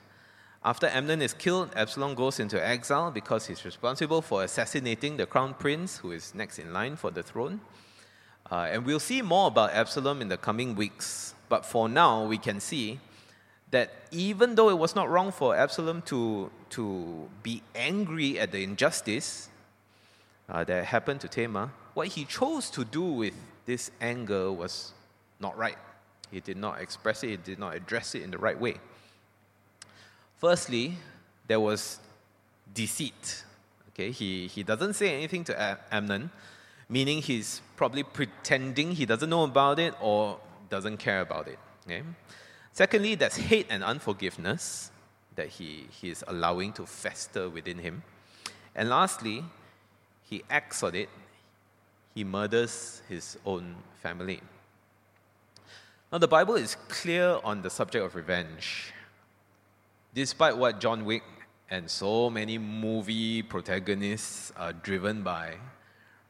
after 0.66 0.88
Amnon 0.88 1.22
is 1.22 1.32
killed, 1.32 1.70
Absalom 1.76 2.16
goes 2.16 2.40
into 2.40 2.60
exile 2.60 3.12
because 3.12 3.46
he's 3.46 3.64
responsible 3.64 4.20
for 4.20 4.42
assassinating 4.42 5.16
the 5.16 5.24
crown 5.24 5.54
prince, 5.54 5.98
who 5.98 6.10
is 6.10 6.34
next 6.34 6.58
in 6.58 6.72
line 6.72 6.96
for 6.96 7.12
the 7.12 7.22
throne. 7.22 7.60
Uh, 8.50 8.70
and 8.72 8.84
we'll 8.84 8.98
see 8.98 9.22
more 9.22 9.46
about 9.46 9.70
Absalom 9.70 10.20
in 10.20 10.26
the 10.26 10.36
coming 10.36 10.74
weeks. 10.74 11.34
But 11.48 11.64
for 11.64 11.88
now, 11.88 12.26
we 12.26 12.36
can 12.36 12.58
see 12.58 12.98
that 13.70 13.90
even 14.10 14.54
though 14.54 14.70
it 14.70 14.78
was 14.78 14.94
not 14.94 15.08
wrong 15.08 15.32
for 15.32 15.56
Absalom 15.56 16.02
to, 16.02 16.50
to 16.70 17.28
be 17.42 17.62
angry 17.74 18.38
at 18.38 18.52
the 18.52 18.62
injustice 18.62 19.48
uh, 20.48 20.62
that 20.64 20.84
happened 20.84 21.20
to 21.22 21.28
Tamar, 21.28 21.70
what 21.94 22.08
he 22.08 22.24
chose 22.24 22.70
to 22.70 22.84
do 22.84 23.02
with 23.02 23.34
this 23.64 23.90
anger 24.00 24.52
was 24.52 24.92
not 25.40 25.56
right. 25.56 25.76
He 26.30 26.40
did 26.40 26.56
not 26.56 26.80
express 26.80 27.22
it, 27.24 27.30
he 27.30 27.36
did 27.36 27.58
not 27.58 27.74
address 27.74 28.14
it 28.14 28.22
in 28.22 28.30
the 28.30 28.38
right 28.38 28.58
way. 28.58 28.76
Firstly, 30.38 30.96
there 31.46 31.60
was 31.60 31.98
deceit. 32.74 33.44
Okay, 33.90 34.10
he, 34.10 34.46
he 34.46 34.62
doesn't 34.62 34.94
say 34.94 35.14
anything 35.14 35.44
to 35.44 35.78
Amnon, 35.90 36.30
meaning 36.88 37.22
he's 37.22 37.62
probably 37.76 38.02
pretending 38.02 38.92
he 38.92 39.06
doesn't 39.06 39.30
know 39.30 39.44
about 39.44 39.78
it 39.78 39.94
or 40.00 40.38
doesn't 40.68 40.98
care 40.98 41.22
about 41.22 41.48
it. 41.48 41.58
Okay? 41.86 42.02
Secondly, 42.76 43.14
there's 43.14 43.36
hate 43.36 43.68
and 43.70 43.82
unforgiveness 43.82 44.90
that 45.34 45.48
he, 45.48 45.86
he 45.90 46.10
is 46.10 46.22
allowing 46.28 46.74
to 46.74 46.84
fester 46.84 47.48
within 47.48 47.78
him. 47.78 48.02
And 48.74 48.90
lastly, 48.90 49.42
he 50.28 50.42
acts 50.50 50.82
on 50.82 50.94
it, 50.94 51.08
he 52.14 52.22
murders 52.22 53.00
his 53.08 53.38
own 53.46 53.76
family. 54.02 54.42
Now, 56.12 56.18
the 56.18 56.28
Bible 56.28 56.56
is 56.56 56.76
clear 56.88 57.38
on 57.42 57.62
the 57.62 57.70
subject 57.70 58.04
of 58.04 58.14
revenge. 58.14 58.92
Despite 60.12 60.58
what 60.58 60.78
John 60.78 61.06
Wick 61.06 61.22
and 61.70 61.90
so 61.90 62.28
many 62.28 62.58
movie 62.58 63.40
protagonists 63.40 64.52
are 64.54 64.74
driven 64.74 65.22
by, 65.22 65.54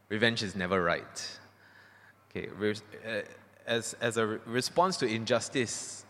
revenge 0.08 0.44
is 0.44 0.54
never 0.54 0.80
right. 0.80 1.38
Okay, 2.30 2.48
uh, 3.04 3.22
as, 3.66 3.96
as 4.00 4.16
a 4.16 4.24
response 4.46 4.96
to 4.98 5.06
injustice, 5.06 6.04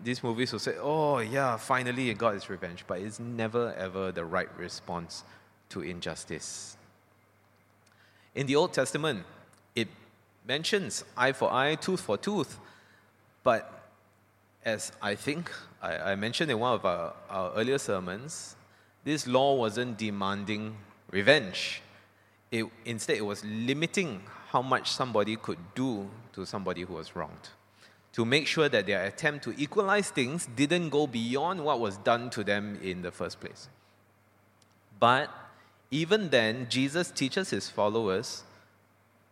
these 0.00 0.22
movies 0.22 0.52
will 0.52 0.58
say, 0.58 0.76
oh, 0.80 1.18
yeah, 1.18 1.56
finally 1.56 2.12
God 2.14 2.36
is 2.36 2.48
revenge. 2.48 2.84
But 2.86 3.00
it's 3.00 3.20
never, 3.20 3.74
ever 3.74 4.12
the 4.12 4.24
right 4.24 4.48
response 4.58 5.24
to 5.70 5.80
injustice. 5.80 6.76
In 8.34 8.46
the 8.46 8.56
Old 8.56 8.72
Testament, 8.72 9.24
it 9.74 9.88
mentions 10.46 11.04
eye 11.16 11.32
for 11.32 11.52
eye, 11.52 11.74
tooth 11.74 12.00
for 12.00 12.16
tooth. 12.16 12.58
But 13.42 13.90
as 14.64 14.92
I 15.02 15.14
think 15.14 15.50
I, 15.82 16.12
I 16.12 16.14
mentioned 16.14 16.50
in 16.50 16.58
one 16.58 16.74
of 16.74 16.84
our, 16.84 17.14
our 17.28 17.52
earlier 17.52 17.78
sermons, 17.78 18.56
this 19.04 19.26
law 19.26 19.56
wasn't 19.56 19.98
demanding 19.98 20.76
revenge. 21.10 21.82
It, 22.50 22.66
instead, 22.84 23.16
it 23.16 23.26
was 23.26 23.44
limiting 23.44 24.22
how 24.48 24.62
much 24.62 24.90
somebody 24.90 25.36
could 25.36 25.58
do 25.74 26.08
to 26.34 26.46
somebody 26.46 26.82
who 26.82 26.94
was 26.94 27.16
wronged. 27.16 27.48
To 28.14 28.24
make 28.24 28.46
sure 28.46 28.68
that 28.68 28.86
their 28.86 29.04
attempt 29.04 29.44
to 29.44 29.54
equalize 29.56 30.10
things 30.10 30.46
didn't 30.54 30.90
go 30.90 31.06
beyond 31.06 31.64
what 31.64 31.80
was 31.80 31.96
done 31.96 32.28
to 32.30 32.44
them 32.44 32.78
in 32.82 33.02
the 33.02 33.10
first 33.10 33.40
place. 33.40 33.68
But 35.00 35.30
even 35.90 36.30
then, 36.30 36.66
Jesus 36.68 37.10
teaches 37.10 37.50
his 37.50 37.68
followers 37.68 38.44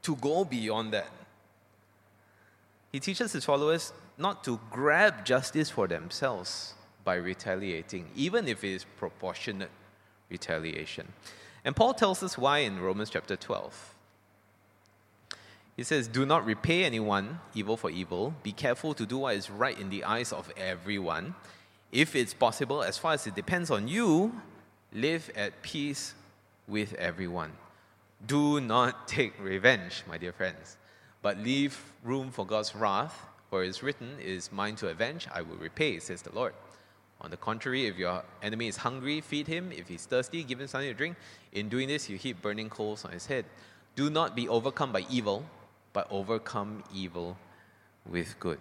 to 0.02 0.16
go 0.16 0.44
beyond 0.44 0.92
that. 0.92 1.10
He 2.90 3.00
teaches 3.00 3.32
his 3.32 3.44
followers 3.44 3.92
not 4.18 4.44
to 4.44 4.60
grab 4.70 5.24
justice 5.24 5.70
for 5.70 5.86
themselves 5.86 6.74
by 7.04 7.14
retaliating, 7.14 8.08
even 8.16 8.48
if 8.48 8.64
it 8.64 8.74
is 8.74 8.84
proportionate 8.96 9.70
retaliation. 10.28 11.12
And 11.64 11.76
Paul 11.76 11.94
tells 11.94 12.22
us 12.22 12.36
why 12.36 12.58
in 12.58 12.80
Romans 12.80 13.10
chapter 13.10 13.36
12. 13.36 13.89
He 15.76 15.82
says, 15.82 16.08
Do 16.08 16.26
not 16.26 16.44
repay 16.44 16.84
anyone 16.84 17.40
evil 17.54 17.76
for 17.76 17.90
evil. 17.90 18.34
Be 18.42 18.52
careful 18.52 18.94
to 18.94 19.06
do 19.06 19.18
what 19.18 19.36
is 19.36 19.50
right 19.50 19.78
in 19.78 19.90
the 19.90 20.04
eyes 20.04 20.32
of 20.32 20.50
everyone. 20.56 21.34
If 21.92 22.14
it's 22.14 22.34
possible, 22.34 22.82
as 22.82 22.98
far 22.98 23.14
as 23.14 23.26
it 23.26 23.34
depends 23.34 23.70
on 23.70 23.88
you, 23.88 24.32
live 24.92 25.30
at 25.34 25.62
peace 25.62 26.14
with 26.68 26.94
everyone. 26.94 27.52
Do 28.26 28.60
not 28.60 29.08
take 29.16 29.32
revenge, 29.40 30.02
my 30.08 30.18
dear 30.18 30.32
friends, 30.32 30.76
but 31.22 31.38
leave 31.38 31.80
room 32.04 32.30
for 32.30 32.46
God's 32.46 32.74
wrath 32.74 33.26
for 33.50 33.64
it 33.64 33.68
is 33.68 33.82
written, 33.82 34.16
It 34.20 34.28
is 34.28 34.52
mine 34.52 34.76
to 34.76 34.88
avenge, 34.88 35.26
I 35.34 35.42
will 35.42 35.56
repay, 35.56 35.98
says 35.98 36.22
the 36.22 36.32
Lord. 36.32 36.54
On 37.20 37.30
the 37.30 37.36
contrary, 37.36 37.86
if 37.86 37.98
your 37.98 38.22
enemy 38.42 38.68
is 38.68 38.76
hungry, 38.76 39.20
feed 39.20 39.48
him. 39.48 39.72
If 39.72 39.88
he's 39.88 40.06
thirsty, 40.06 40.44
give 40.44 40.60
him 40.60 40.68
something 40.68 40.88
to 40.88 40.94
drink. 40.94 41.16
In 41.52 41.68
doing 41.68 41.88
this, 41.88 42.08
you 42.08 42.16
heap 42.16 42.40
burning 42.40 42.70
coals 42.70 43.04
on 43.04 43.10
his 43.10 43.26
head. 43.26 43.44
Do 43.96 44.08
not 44.08 44.36
be 44.36 44.48
overcome 44.48 44.92
by 44.92 45.04
evil, 45.10 45.44
but 45.92 46.06
overcome 46.10 46.84
evil 46.94 47.36
with 48.08 48.38
good. 48.38 48.58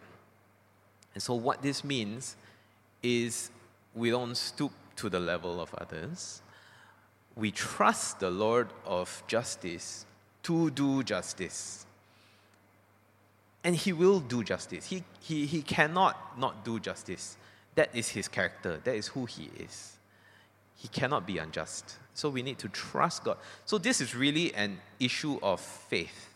And 1.13 1.23
so, 1.23 1.33
what 1.33 1.61
this 1.61 1.83
means 1.83 2.35
is 3.01 3.51
we 3.93 4.09
don't 4.09 4.35
stoop 4.35 4.71
to 4.97 5.09
the 5.09 5.19
level 5.19 5.59
of 5.61 5.73
others. 5.75 6.41
We 7.35 7.51
trust 7.51 8.19
the 8.19 8.29
Lord 8.29 8.69
of 8.85 9.23
justice 9.27 10.05
to 10.43 10.69
do 10.71 11.03
justice. 11.03 11.85
And 13.63 13.75
he 13.75 13.93
will 13.93 14.19
do 14.19 14.43
justice. 14.43 14.85
He, 14.85 15.03
he, 15.21 15.45
he 15.45 15.61
cannot 15.61 16.37
not 16.37 16.63
do 16.63 16.79
justice. 16.79 17.37
That 17.75 17.89
is 17.93 18.09
his 18.09 18.27
character. 18.27 18.79
That 18.83 18.95
is 18.95 19.07
who 19.07 19.25
he 19.25 19.49
is. 19.57 19.97
He 20.75 20.87
cannot 20.87 21.27
be 21.27 21.37
unjust. 21.37 21.97
So 22.13 22.29
we 22.29 22.41
need 22.41 22.57
to 22.59 22.69
trust 22.69 23.23
God. 23.23 23.37
So 23.65 23.77
this 23.77 24.01
is 24.01 24.15
really 24.15 24.53
an 24.53 24.79
issue 24.99 25.39
of 25.43 25.59
faith. 25.59 26.28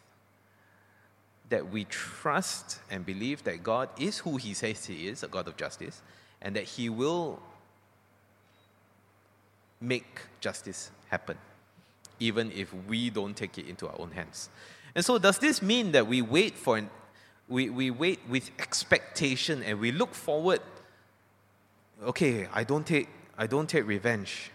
That 1.50 1.72
we 1.72 1.86
trust 1.86 2.80
and 2.90 3.06
believe 3.06 3.44
that 3.44 3.64
God 3.64 3.90
is 4.00 4.20
who 4.20 4.38
he 4.38 4.54
says 4.54 4.86
he 4.86 5.08
is, 5.08 5.24
a 5.24 5.28
God 5.28 5.48
of 5.48 5.58
justice, 5.58 6.02
and 6.42 6.56
that 6.56 6.64
he 6.64 6.90
will 6.90 7.40
make 9.80 10.22
justice 10.40 10.92
happen, 11.10 11.38
even 12.20 12.52
if 12.52 12.74
we 12.88 13.10
don't 13.10 13.36
take 13.36 13.58
it 13.58 13.68
into 13.68 13.88
our 13.88 14.00
own 14.00 14.12
hands. 14.12 14.50
And 14.96 15.04
so, 15.04 15.18
does 15.18 15.40
this 15.40 15.62
mean 15.62 15.92
that 15.92 16.08
we 16.08 16.22
wait 16.22 16.56
for 16.56 16.78
an 16.78 16.90
we, 17.48 17.70
we 17.70 17.92
wait 17.92 18.20
with 18.30 18.52
expectation 18.60 19.64
and 19.64 19.80
we 19.80 19.92
look 19.92 20.14
forward. 20.14 20.62
Okay, 22.02 22.48
I 22.54 22.64
don't 22.64 22.86
take, 22.86 23.10
I 23.38 23.48
don't 23.48 23.70
take 23.70 23.86
revenge. 23.86 24.52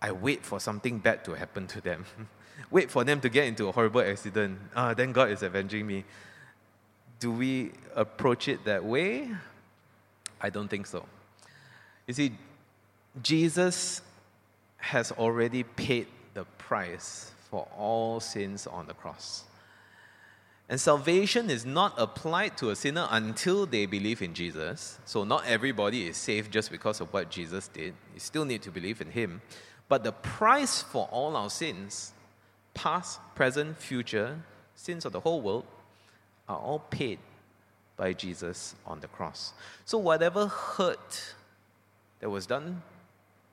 I 0.00 0.12
wait 0.12 0.44
for 0.44 0.58
something 0.60 0.98
bad 0.98 1.24
to 1.24 1.32
happen 1.32 1.66
to 1.68 1.80
them. 1.80 2.04
wait 2.70 2.90
for 2.90 3.04
them 3.04 3.20
to 3.20 3.28
get 3.28 3.46
into 3.46 3.68
a 3.68 3.72
horrible 3.72 4.00
accident. 4.00 4.58
Ah, 4.74 4.94
then 4.94 5.12
God 5.12 5.30
is 5.30 5.42
avenging 5.42 5.86
me. 5.86 6.04
Do 7.22 7.30
we 7.30 7.70
approach 7.94 8.48
it 8.48 8.64
that 8.64 8.84
way? 8.84 9.30
I 10.40 10.50
don't 10.50 10.66
think 10.66 10.88
so. 10.88 11.06
You 12.08 12.14
see, 12.14 12.32
Jesus 13.22 14.02
has 14.78 15.12
already 15.12 15.62
paid 15.62 16.08
the 16.34 16.42
price 16.58 17.30
for 17.48 17.68
all 17.78 18.18
sins 18.18 18.66
on 18.66 18.88
the 18.88 18.94
cross. 18.94 19.44
And 20.68 20.80
salvation 20.80 21.48
is 21.48 21.64
not 21.64 21.94
applied 21.96 22.56
to 22.56 22.70
a 22.70 22.74
sinner 22.74 23.06
until 23.08 23.66
they 23.66 23.86
believe 23.86 24.20
in 24.20 24.34
Jesus. 24.34 24.98
So, 25.04 25.22
not 25.22 25.46
everybody 25.46 26.08
is 26.08 26.16
saved 26.16 26.52
just 26.52 26.72
because 26.72 27.00
of 27.00 27.12
what 27.12 27.30
Jesus 27.30 27.68
did. 27.68 27.94
You 28.14 28.18
still 28.18 28.44
need 28.44 28.62
to 28.62 28.72
believe 28.72 29.00
in 29.00 29.12
Him. 29.12 29.42
But 29.88 30.02
the 30.02 30.10
price 30.10 30.82
for 30.82 31.06
all 31.12 31.36
our 31.36 31.50
sins, 31.50 32.14
past, 32.74 33.20
present, 33.36 33.78
future, 33.78 34.40
sins 34.74 35.04
of 35.04 35.12
the 35.12 35.20
whole 35.20 35.40
world, 35.40 35.66
are 36.48 36.58
all 36.58 36.78
paid 36.78 37.18
by 37.96 38.12
Jesus 38.12 38.74
on 38.86 39.00
the 39.00 39.08
cross. 39.08 39.52
So, 39.84 39.98
whatever 39.98 40.46
hurt 40.46 41.34
that 42.20 42.30
was 42.30 42.46
done 42.46 42.82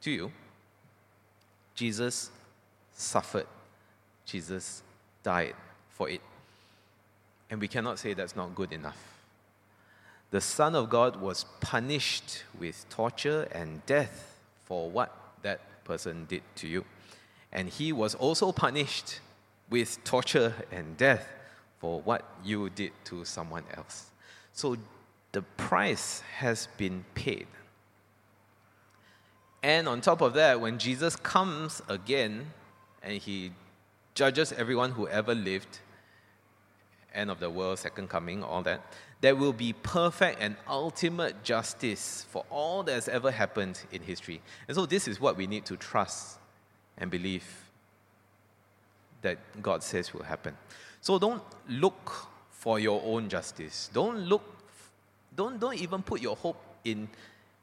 to 0.02 0.12
you, 0.12 0.32
Jesus 1.76 2.30
suffered, 2.94 3.48
Jesus 4.26 4.84
died 5.24 5.56
for 5.90 6.10
it. 6.10 6.22
And 7.50 7.60
we 7.60 7.68
cannot 7.68 8.00
say 8.00 8.14
that's 8.14 8.36
not 8.36 8.54
good 8.56 8.72
enough. 8.72 8.98
The 10.32 10.42
Son 10.42 10.76
of 10.76 10.90
God 10.90 11.16
was 11.16 11.46
punished 11.60 12.44
with 12.60 12.86
torture 12.90 13.48
and 13.52 13.84
death 13.88 14.38
for 14.66 14.90
what 14.90 15.16
that 15.42 15.60
person 15.84 16.26
did 16.26 16.44
to 16.58 16.68
you. 16.68 16.86
And 17.52 17.68
he 17.68 17.92
was 17.92 18.14
also 18.14 18.52
punished 18.52 19.20
with 19.70 20.04
torture 20.04 20.54
and 20.72 20.96
death 20.98 21.28
for 21.80 22.02
what 22.02 22.26
you 22.44 22.70
did 22.70 22.92
to 23.06 23.26
someone 23.26 23.64
else. 23.76 24.12
So 24.54 24.78
the 25.32 25.42
price 25.42 26.22
has 26.38 26.68
been 26.78 27.06
paid. 27.16 27.48
And 29.62 29.88
on 29.88 30.02
top 30.02 30.22
of 30.22 30.34
that, 30.34 30.62
when 30.62 30.78
Jesus 30.78 31.16
comes 31.16 31.82
again 31.90 32.48
and 33.04 33.18
he 33.18 33.52
judges 34.14 34.52
everyone 34.54 34.92
who 34.92 35.08
ever 35.08 35.36
lived, 35.36 35.80
end 37.14 37.32
of 37.32 37.40
the 37.40 37.50
world, 37.50 37.80
second 37.80 38.10
coming, 38.10 38.44
all 38.44 38.62
that, 38.64 38.82
there 39.22 39.36
will 39.36 39.54
be 39.54 39.74
perfect 39.74 40.38
and 40.42 40.56
ultimate 40.68 41.44
justice 41.44 42.26
for 42.30 42.46
all 42.50 42.84
that 42.84 42.94
has 42.94 43.10
ever 43.10 43.32
happened 43.32 43.82
in 43.92 44.02
history. 44.02 44.42
And 44.68 44.76
so, 44.76 44.86
this 44.86 45.08
is 45.08 45.20
what 45.20 45.36
we 45.36 45.46
need 45.46 45.66
to 45.66 45.76
trust 45.76 46.40
and 46.98 47.12
believe 47.12 47.46
that 49.22 49.38
God 49.62 49.84
says 49.84 50.14
will 50.14 50.24
happen. 50.24 50.56
So, 51.02 51.18
don't 51.20 51.42
look 51.68 52.28
for 52.52 52.80
your 52.80 53.02
own 53.06 53.30
justice. 53.30 53.90
Don't 53.94 54.20
look, 54.20 54.44
don't, 55.36 55.60
don't 55.60 55.80
even 55.80 56.02
put 56.02 56.22
your 56.22 56.36
hope 56.36 56.62
in 56.84 57.08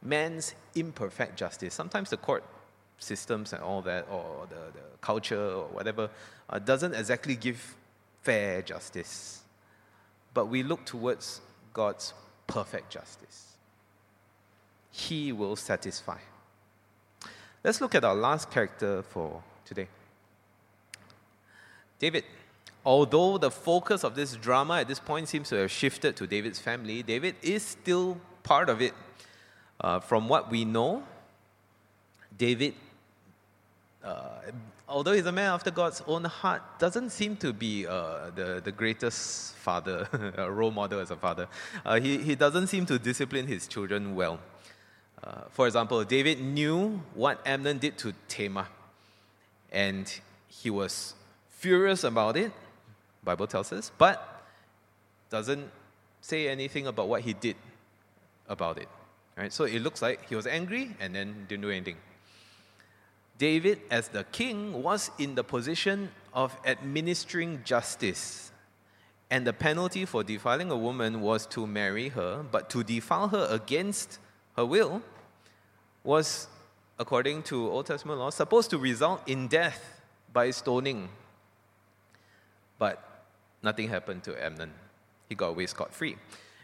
man's 0.03 0.55
imperfect 0.75 1.37
justice. 1.37 1.75
Sometimes 1.75 2.11
the 2.11 2.17
court 2.17 2.45
systems 2.99 3.53
and 3.53 3.63
all 3.63 3.83
that, 3.83 4.07
or 4.11 4.47
the, 4.49 4.73
the 4.73 4.85
culture 5.01 5.39
or 5.39 5.67
whatever, 5.67 6.09
uh, 6.49 6.59
doesn't 6.59 6.95
exactly 6.95 7.37
give 7.37 7.77
fair 8.23 8.63
justice. 8.63 9.43
But 10.33 10.47
we 10.47 10.63
look 10.63 10.85
towards 10.87 11.41
God's 11.73 12.15
perfect 12.47 12.91
justice. 12.91 13.53
He 14.91 15.33
will 15.33 15.57
satisfy. 15.57 16.19
Let's 17.63 17.81
look 17.81 17.95
at 17.95 18.05
our 18.05 18.15
last 18.15 18.51
character 18.51 19.03
for 19.03 19.43
today 19.65 19.89
David. 21.99 22.25
Although 22.87 23.39
the 23.39 23.51
focus 23.51 24.05
of 24.05 24.15
this 24.15 24.37
drama 24.37 24.75
at 24.75 24.87
this 24.87 25.01
point 25.01 25.29
seems 25.29 25.49
to 25.49 25.57
have 25.57 25.73
shifted 25.73 26.15
to 26.19 26.27
David's 26.29 26.61
family, 26.61 27.03
David 27.03 27.35
is 27.43 27.65
still 27.65 28.17
part 28.45 28.69
of 28.69 28.81
it. 28.81 28.95
Uh, 29.81 29.99
from 29.99 30.29
what 30.29 30.53
we 30.53 30.65
know, 30.65 31.03
David, 32.39 32.75
uh, 34.05 34.39
although 34.89 35.13
he's 35.13 35.27
a 35.27 35.33
man 35.33 35.51
after 35.51 35.73
God's 35.73 36.01
own 36.07 36.25
heart, 36.27 36.63
doesn't 36.79 37.11
seem 37.11 37.37
to 37.39 37.53
be 37.53 37.89
uh, 37.89 38.31
the, 38.37 38.63
the 38.65 38.71
greatest 38.71 39.57
father, 39.57 40.09
role 40.49 40.71
model 40.71 41.01
as 41.01 41.11
a 41.11 41.17
father. 41.17 41.49
Uh, 41.85 41.99
he, 41.99 42.19
he 42.19 42.37
doesn't 42.37 42.69
seem 42.69 42.87
to 42.87 43.01
discipline 43.01 43.49
his 43.49 43.67
children 43.67 44.15
well. 44.15 44.39
Uh, 45.25 45.41
for 45.51 45.67
example, 45.67 46.05
David 46.05 46.41
knew 46.41 47.03
what 47.15 47.45
Amnon 47.45 47.79
did 47.79 47.99
to 47.99 48.15
Tamar, 48.29 48.69
and 49.73 50.21
he 50.47 50.71
was 50.71 51.15
furious 51.49 52.05
about 52.05 52.37
it, 52.37 52.53
Bible 53.27 53.47
tells 53.47 53.73
us, 53.73 53.91
but 53.99 54.45
doesn't 55.29 55.69
say 56.23 56.49
anything 56.49 56.87
about 56.87 57.09
what 57.09 57.23
he 57.23 57.35
did 57.35 57.57
about 58.49 58.79
it. 58.79 58.89
Right? 59.37 59.53
So 59.53 59.65
it 59.65 59.83
looks 59.83 60.01
like 60.01 60.29
he 60.29 60.37
was 60.37 60.47
angry 60.47 60.97
and 61.01 61.15
then 61.15 61.45
didn't 61.49 61.63
do 61.63 61.71
anything. 61.71 61.97
David, 63.37 63.81
as 63.91 64.09
the 64.09 64.25
king, 64.25 64.83
was 64.83 65.11
in 65.19 65.35
the 65.35 65.45
position 65.45 66.11
of 66.33 66.57
administering 66.65 67.63
justice. 67.65 68.51
And 69.29 69.47
the 69.47 69.53
penalty 69.53 70.07
for 70.07 70.23
defiling 70.23 70.71
a 70.71 70.77
woman 70.77 71.21
was 71.21 71.47
to 71.49 71.67
marry 71.67 72.09
her, 72.11 72.45
but 72.51 72.71
to 72.71 72.85
defile 72.85 73.29
her 73.29 73.47
against 73.51 74.21
her 74.57 74.65
will 74.65 75.03
was, 76.05 76.47
according 76.99 77.43
to 77.43 77.69
Old 77.69 77.87
Testament 77.87 78.21
law, 78.21 78.31
supposed 78.31 78.71
to 78.71 78.79
result 78.79 79.21
in 79.27 79.49
death 79.49 80.01
by 80.33 80.51
stoning. 80.51 81.09
But 82.79 83.16
nothing 83.67 83.89
happened 83.89 84.23
to 84.25 84.33
Amnon. 84.43 84.73
He 85.29 85.35
got 85.35 85.49
away 85.49 85.67
scot 85.67 85.93
free. 85.93 86.17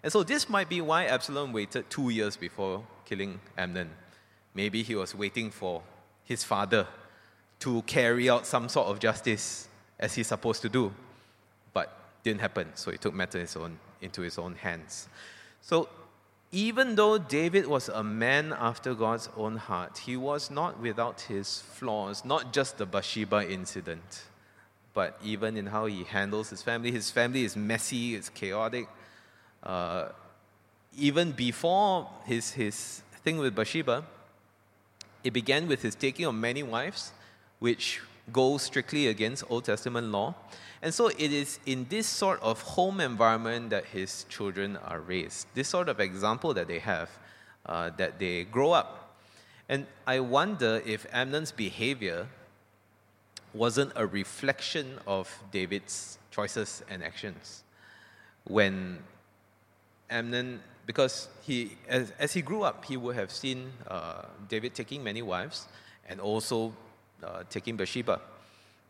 And 0.02 0.10
so 0.10 0.22
this 0.22 0.48
might 0.48 0.68
be 0.68 0.80
why 0.80 1.04
Absalom 1.04 1.52
waited 1.52 1.90
two 1.90 2.08
years 2.08 2.36
before 2.36 2.84
killing 3.04 3.40
Amnon. 3.58 3.90
Maybe 4.54 4.82
he 4.82 4.94
was 4.94 5.14
waiting 5.14 5.50
for 5.50 5.82
his 6.24 6.42
father 6.44 6.86
to 7.60 7.82
carry 7.82 8.30
out 8.30 8.46
some 8.46 8.68
sort 8.68 8.88
of 8.88 8.98
justice 8.98 9.68
as 9.98 10.14
he's 10.14 10.28
supposed 10.28 10.62
to 10.62 10.68
do. 10.68 10.92
But 11.72 11.88
didn't 12.22 12.40
happen, 12.40 12.68
so 12.74 12.90
he 12.90 12.98
took 12.98 13.14
matters 13.14 13.56
own, 13.56 13.78
into 14.00 14.22
his 14.22 14.38
own 14.38 14.54
hands. 14.54 15.08
So 15.60 15.88
even 16.50 16.96
though 16.96 17.18
David 17.18 17.66
was 17.66 17.88
a 17.88 18.02
man 18.02 18.52
after 18.52 18.94
God's 18.94 19.28
own 19.36 19.56
heart, 19.56 19.98
he 19.98 20.16
was 20.16 20.50
not 20.50 20.80
without 20.80 21.22
his 21.22 21.60
flaws, 21.60 22.24
not 22.24 22.52
just 22.52 22.78
the 22.78 22.86
Bathsheba 22.86 23.50
incident, 23.50 24.24
but 24.94 25.18
even 25.24 25.56
in 25.56 25.66
how 25.66 25.86
he 25.86 26.04
handles 26.04 26.50
his 26.50 26.62
family. 26.62 26.90
His 26.90 27.10
family 27.10 27.44
is 27.44 27.56
messy, 27.56 28.14
it's 28.14 28.28
chaotic, 28.28 28.88
uh, 29.62 30.08
even 30.96 31.32
before 31.32 32.08
his, 32.24 32.50
his 32.52 33.02
thing 33.24 33.38
with 33.38 33.54
Bathsheba, 33.54 34.04
it 35.24 35.32
began 35.32 35.68
with 35.68 35.82
his 35.82 35.94
taking 35.94 36.26
of 36.26 36.34
many 36.34 36.62
wives, 36.62 37.12
which 37.60 38.00
goes 38.32 38.62
strictly 38.62 39.06
against 39.06 39.44
Old 39.48 39.64
Testament 39.64 40.08
law. 40.08 40.34
And 40.82 40.92
so 40.92 41.08
it 41.08 41.32
is 41.32 41.60
in 41.64 41.86
this 41.88 42.06
sort 42.06 42.42
of 42.42 42.60
home 42.60 43.00
environment 43.00 43.70
that 43.70 43.86
his 43.86 44.24
children 44.28 44.76
are 44.76 45.00
raised, 45.00 45.46
this 45.54 45.68
sort 45.68 45.88
of 45.88 46.00
example 46.00 46.52
that 46.54 46.66
they 46.66 46.80
have, 46.80 47.08
uh, 47.66 47.90
that 47.96 48.18
they 48.18 48.44
grow 48.44 48.72
up. 48.72 49.16
And 49.68 49.86
I 50.06 50.20
wonder 50.20 50.82
if 50.84 51.06
Amnon's 51.12 51.52
behavior 51.52 52.26
wasn't 53.54 53.92
a 53.96 54.06
reflection 54.06 54.98
of 55.06 55.28
David's 55.50 56.18
choices 56.30 56.82
and 56.88 57.02
actions. 57.02 57.62
When 58.44 58.98
Amnon, 60.10 60.60
because 60.86 61.28
he, 61.42 61.76
as, 61.88 62.12
as 62.18 62.32
he 62.32 62.42
grew 62.42 62.62
up, 62.62 62.84
he 62.84 62.96
would 62.96 63.16
have 63.16 63.30
seen 63.30 63.72
uh, 63.88 64.22
David 64.48 64.74
taking 64.74 65.02
many 65.04 65.22
wives 65.22 65.68
and 66.08 66.20
also 66.20 66.72
uh, 67.22 67.44
taking 67.48 67.76
Bathsheba. 67.76 68.20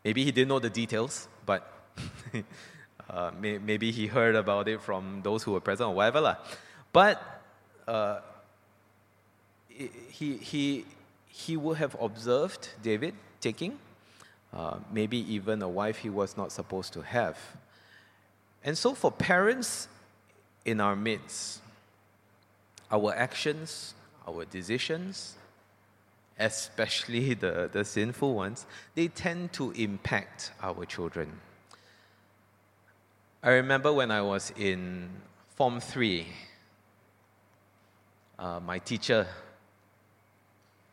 Maybe 0.05 0.25
he 0.25 0.33
didn't 0.33 0.49
know 0.49 0.59
the 0.59 0.71
details, 0.71 1.29
but 1.47 1.71
uh, 3.11 3.31
may, 3.39 3.59
maybe 3.59 3.91
he 3.91 4.07
heard 4.07 4.35
about 4.35 4.69
it 4.69 4.81
from 4.81 5.21
those 5.23 5.43
who 5.43 5.53
were 5.53 5.61
present 5.61 5.91
or 5.91 5.95
whatever. 5.95 6.21
Lah. 6.21 6.37
But 6.93 7.23
uh, 7.87 8.21
he, 9.69 10.37
he, 10.37 10.85
he 11.29 11.57
would 11.57 11.79
have 11.79 11.97
observed 12.01 12.69
David 12.83 13.15
taking, 13.41 13.79
uh, 14.53 14.77
maybe 14.93 15.19
even 15.33 15.63
a 15.63 15.69
wife 15.69 15.99
he 15.99 16.11
was 16.11 16.37
not 16.37 16.53
supposed 16.53 16.93
to 16.93 17.03
have. 17.03 17.39
And 18.65 18.77
so, 18.77 18.95
for 18.95 19.11
parents 19.11 19.89
in 20.65 20.81
our 20.81 20.95
midst, 20.95 21.61
our 22.91 23.15
actions, 23.15 23.95
our 24.29 24.45
decisions, 24.45 25.37
especially 26.39 27.35
the, 27.43 27.71
the 27.73 27.85
sinful 27.85 28.35
ones, 28.35 28.67
they 28.95 29.09
tend 29.09 29.53
to 29.55 29.73
impact 29.73 30.53
our 30.63 30.85
children. 30.85 31.41
I 33.43 33.51
remember 33.51 33.93
when 33.93 34.11
I 34.11 34.23
was 34.23 34.53
in 34.57 35.09
Form 35.57 35.81
3, 35.81 36.27
uh, 38.39 38.61
my 38.61 38.79
teacher 38.79 39.27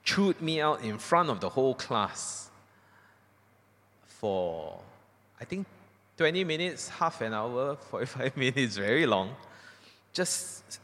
chewed 0.03 0.41
me 0.41 0.59
out 0.59 0.81
in 0.81 0.97
front 0.97 1.29
of 1.29 1.39
the 1.39 1.49
whole 1.49 1.75
class 1.75 2.48
for, 4.19 4.79
I 5.39 5.45
think, 5.45 5.65
20 6.17 6.43
minutes, 6.43 6.89
half 6.89 7.21
an 7.21 7.33
hour, 7.33 7.75
45 7.75 8.37
minutes, 8.45 8.77
very 8.77 9.05
long 9.05 9.35
just 10.13 10.79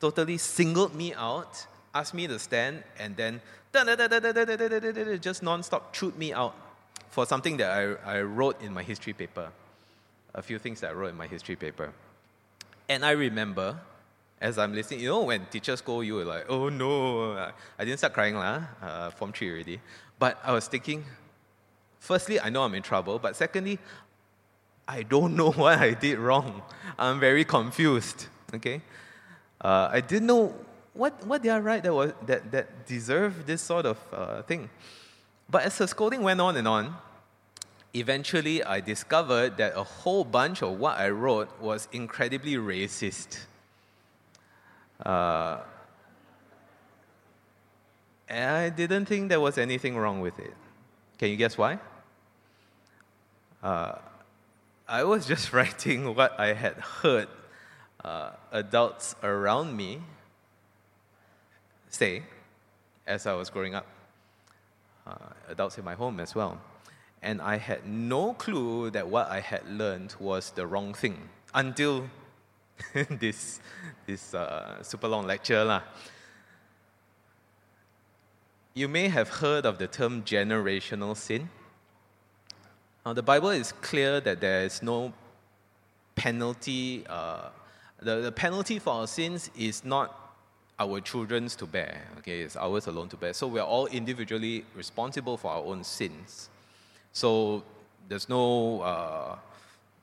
totally 0.00 0.38
singled 0.38 0.94
me 0.94 1.14
out, 1.14 1.66
asked 1.94 2.14
me 2.14 2.26
to 2.26 2.38
stand, 2.38 2.82
and 2.98 3.16
then 3.16 3.40
just 5.20 5.42
non-stop 5.42 5.92
chewed 5.92 6.16
me 6.16 6.32
out 6.32 6.54
for 7.10 7.26
something 7.26 7.56
that 7.56 7.70
I, 7.70 8.18
I 8.18 8.22
wrote 8.22 8.60
in 8.62 8.72
my 8.72 8.82
history 8.82 9.12
paper. 9.12 9.50
A 10.34 10.42
few 10.42 10.58
things 10.58 10.80
that 10.80 10.90
I 10.90 10.94
wrote 10.94 11.10
in 11.10 11.16
my 11.16 11.26
history 11.26 11.56
paper. 11.56 11.92
And 12.88 13.04
I 13.04 13.12
remember, 13.12 13.78
as 14.40 14.58
I'm 14.58 14.74
listening, 14.74 15.00
you 15.00 15.08
know, 15.08 15.22
when 15.22 15.46
teachers 15.46 15.80
go, 15.80 16.00
you 16.00 16.14
were 16.16 16.24
like, 16.24 16.46
oh 16.48 16.68
no. 16.68 17.32
I 17.78 17.84
didn't 17.84 17.98
start 17.98 18.14
crying, 18.14 18.34
lah, 18.34 18.62
uh, 18.82 19.10
form 19.10 19.32
three 19.32 19.50
already. 19.50 19.80
But 20.18 20.38
I 20.44 20.52
was 20.52 20.68
thinking, 20.68 21.04
firstly, 22.04 22.38
I 22.38 22.50
know 22.50 22.62
I'm 22.62 22.74
in 22.74 22.82
trouble, 22.82 23.18
but 23.18 23.34
secondly, 23.34 23.78
I 24.86 25.02
don't 25.02 25.34
know 25.34 25.50
what 25.62 25.78
I 25.78 25.94
did 25.94 26.18
wrong. 26.18 26.62
I'm 26.98 27.18
very 27.18 27.44
confused. 27.44 28.26
Okay? 28.52 28.82
Uh, 29.60 29.88
I 29.90 30.00
didn't 30.00 30.26
know 30.26 30.54
what, 30.92 31.26
what 31.26 31.42
did 31.42 31.50
I 31.50 31.58
write 31.58 31.82
that, 31.82 31.94
was, 31.94 32.12
that, 32.26 32.52
that 32.52 32.86
deserved 32.86 33.46
this 33.46 33.62
sort 33.62 33.86
of 33.86 33.98
uh, 34.12 34.42
thing. 34.42 34.68
But 35.50 35.64
as 35.64 35.78
the 35.78 35.88
scolding 35.88 36.22
went 36.22 36.40
on 36.40 36.56
and 36.56 36.68
on, 36.68 36.94
eventually 37.94 38.62
I 38.62 38.80
discovered 38.80 39.56
that 39.56 39.72
a 39.74 39.82
whole 39.82 40.24
bunch 40.24 40.62
of 40.62 40.78
what 40.78 40.98
I 40.98 41.08
wrote 41.08 41.48
was 41.60 41.88
incredibly 41.92 42.54
racist. 42.56 43.38
Uh, 45.04 45.58
and 48.28 48.56
I 48.56 48.68
didn't 48.68 49.06
think 49.06 49.28
there 49.28 49.40
was 49.40 49.58
anything 49.58 49.96
wrong 49.96 50.20
with 50.20 50.38
it. 50.38 50.54
Can 51.18 51.30
you 51.30 51.36
guess 51.36 51.56
why? 51.56 51.78
Uh, 53.64 53.96
I 54.86 55.04
was 55.04 55.24
just 55.24 55.52
writing 55.54 56.14
what 56.14 56.38
I 56.38 56.52
had 56.52 56.74
heard 56.74 57.28
uh, 58.04 58.32
adults 58.52 59.16
around 59.22 59.74
me 59.74 60.02
say 61.88 62.24
as 63.06 63.26
I 63.26 63.32
was 63.32 63.48
growing 63.48 63.74
up, 63.74 63.86
uh, 65.06 65.14
adults 65.48 65.78
in 65.78 65.84
my 65.84 65.94
home 65.94 66.20
as 66.20 66.34
well. 66.34 66.60
And 67.22 67.40
I 67.40 67.56
had 67.56 67.86
no 67.86 68.34
clue 68.34 68.90
that 68.90 69.08
what 69.08 69.30
I 69.30 69.40
had 69.40 69.66
learned 69.66 70.14
was 70.20 70.50
the 70.50 70.66
wrong 70.66 70.92
thing 70.92 71.16
until 71.54 72.04
this, 73.08 73.60
this 74.06 74.34
uh, 74.34 74.82
super 74.82 75.08
long 75.08 75.26
lecture. 75.26 75.64
Lah. 75.64 75.80
You 78.74 78.88
may 78.88 79.08
have 79.08 79.28
heard 79.28 79.64
of 79.64 79.78
the 79.78 79.86
term 79.86 80.22
generational 80.22 81.16
sin. 81.16 81.48
Now, 83.04 83.12
the 83.12 83.22
Bible 83.22 83.50
is 83.50 83.72
clear 83.82 84.18
that 84.20 84.40
there 84.40 84.64
is 84.64 84.82
no 84.82 85.12
penalty. 86.14 87.04
Uh, 87.06 87.50
the, 88.00 88.22
the 88.22 88.32
penalty 88.32 88.78
for 88.78 88.94
our 88.94 89.06
sins 89.06 89.50
is 89.58 89.84
not 89.84 90.24
our 90.78 91.00
children's 91.00 91.54
to 91.56 91.66
bear. 91.66 92.00
Okay, 92.18 92.40
it's 92.40 92.56
ours 92.56 92.86
alone 92.86 93.08
to 93.10 93.16
bear. 93.16 93.34
So 93.34 93.46
we're 93.46 93.60
all 93.60 93.86
individually 93.88 94.64
responsible 94.74 95.36
for 95.36 95.50
our 95.50 95.62
own 95.62 95.84
sins. 95.84 96.48
So 97.12 97.62
there's 98.08 98.28
no, 98.28 98.80
uh, 98.80 99.36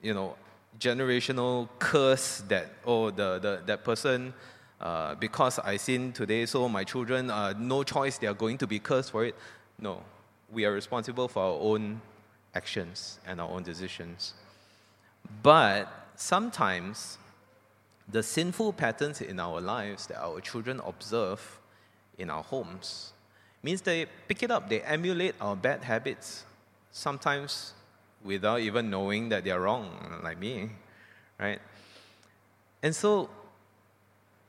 you 0.04 0.14
know, 0.14 0.36
generational 0.80 1.70
curse 1.80 2.44
that 2.48 2.70
oh 2.86 3.12
the, 3.12 3.38
the 3.40 3.62
that 3.66 3.84
person 3.84 4.34
uh, 4.80 5.16
because 5.16 5.60
I 5.60 5.78
sin 5.78 6.14
today, 6.14 6.46
so 6.46 6.70
my 6.70 6.84
children 6.84 7.30
uh, 7.30 7.54
no 7.58 7.84
choice 7.84 8.18
they 8.18 8.28
are 8.28 8.34
going 8.34 8.58
to 8.60 8.68
be 8.68 8.80
cursed 8.80 9.12
for 9.12 9.26
it. 9.26 9.36
No, 9.80 10.02
we 10.52 10.66
are 10.66 10.72
responsible 10.72 11.28
for 11.28 11.44
our 11.44 11.60
own 11.60 12.00
actions 12.54 13.20
and 13.26 13.40
our 13.40 13.50
own 13.50 13.64
decisions. 13.64 14.34
But 15.44 15.88
sometimes 16.16 17.18
the 18.08 18.24
sinful 18.24 18.74
patterns 18.74 19.22
in 19.22 19.40
our 19.40 19.62
lives 19.62 20.08
that 20.08 20.22
our 20.22 20.42
children 20.42 20.82
observe 20.86 21.60
in 22.18 22.30
our 22.30 22.44
homes 22.44 23.14
means 23.64 23.82
they 23.82 24.06
pick 24.28 24.44
it 24.44 24.52
up, 24.52 24.70
they 24.70 24.82
emulate 24.82 25.36
our 25.40 25.56
bad 25.56 25.84
habits, 25.84 26.46
sometimes 26.92 27.74
without 28.24 28.60
even 28.60 28.90
knowing 28.90 29.30
that 29.30 29.44
they're 29.44 29.62
wrong, 29.62 30.20
like 30.24 30.40
me, 30.40 30.70
right? 31.40 31.60
And 32.84 32.96
so 32.96 33.30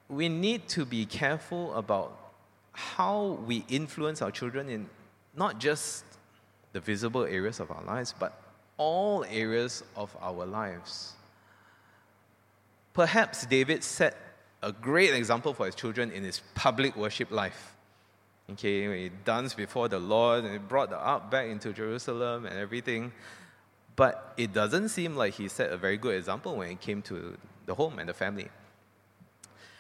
we 0.09 0.29
need 0.29 0.69
to 0.69 0.85
be 0.85 1.07
careful 1.07 1.75
about 1.75 2.19
how 2.73 3.39
we 3.47 3.65
influence 3.69 4.23
our 4.23 4.31
children 4.31 4.69
in 4.69 4.89
not 5.37 5.59
just 5.59 6.05
the 6.73 6.81
visible 6.81 7.25
areas 7.25 7.61
of 7.61 7.71
our 7.71 7.83
lives, 7.85 8.15
but 8.19 8.41
all 8.77 9.25
areas 9.29 9.85
of 9.97 10.17
our 10.21 10.47
lives. 10.47 11.13
Perhaps 12.95 13.47
David 13.47 13.85
set 13.85 14.17
a 14.63 14.73
great 14.73 15.15
example 15.15 15.55
for 15.55 15.67
his 15.67 15.75
children 15.75 16.11
in 16.11 16.25
his 16.25 16.41
public 16.55 16.97
worship 16.97 17.31
life. 17.31 17.75
Okay, 18.51 19.05
he 19.05 19.11
danced 19.25 19.57
before 19.57 19.89
the 19.89 19.99
Lord 19.99 20.45
and 20.45 20.53
he 20.53 20.59
brought 20.59 20.91
the 20.91 20.99
ark 20.99 21.31
back 21.31 21.49
into 21.49 21.73
Jerusalem 21.73 22.45
and 22.47 22.59
everything. 22.59 23.13
But 23.97 24.35
it 24.37 24.53
doesn't 24.53 24.89
seem 24.89 25.17
like 25.17 25.35
he 25.35 25.49
set 25.49 25.71
a 25.71 25.77
very 25.77 25.97
good 25.97 26.17
example 26.17 26.57
when 26.57 26.71
it 26.71 26.81
came 26.81 27.03
to 27.03 27.37
the 27.67 27.75
home 27.75 27.99
and 27.99 28.09
the 28.09 28.15
family. 28.15 28.49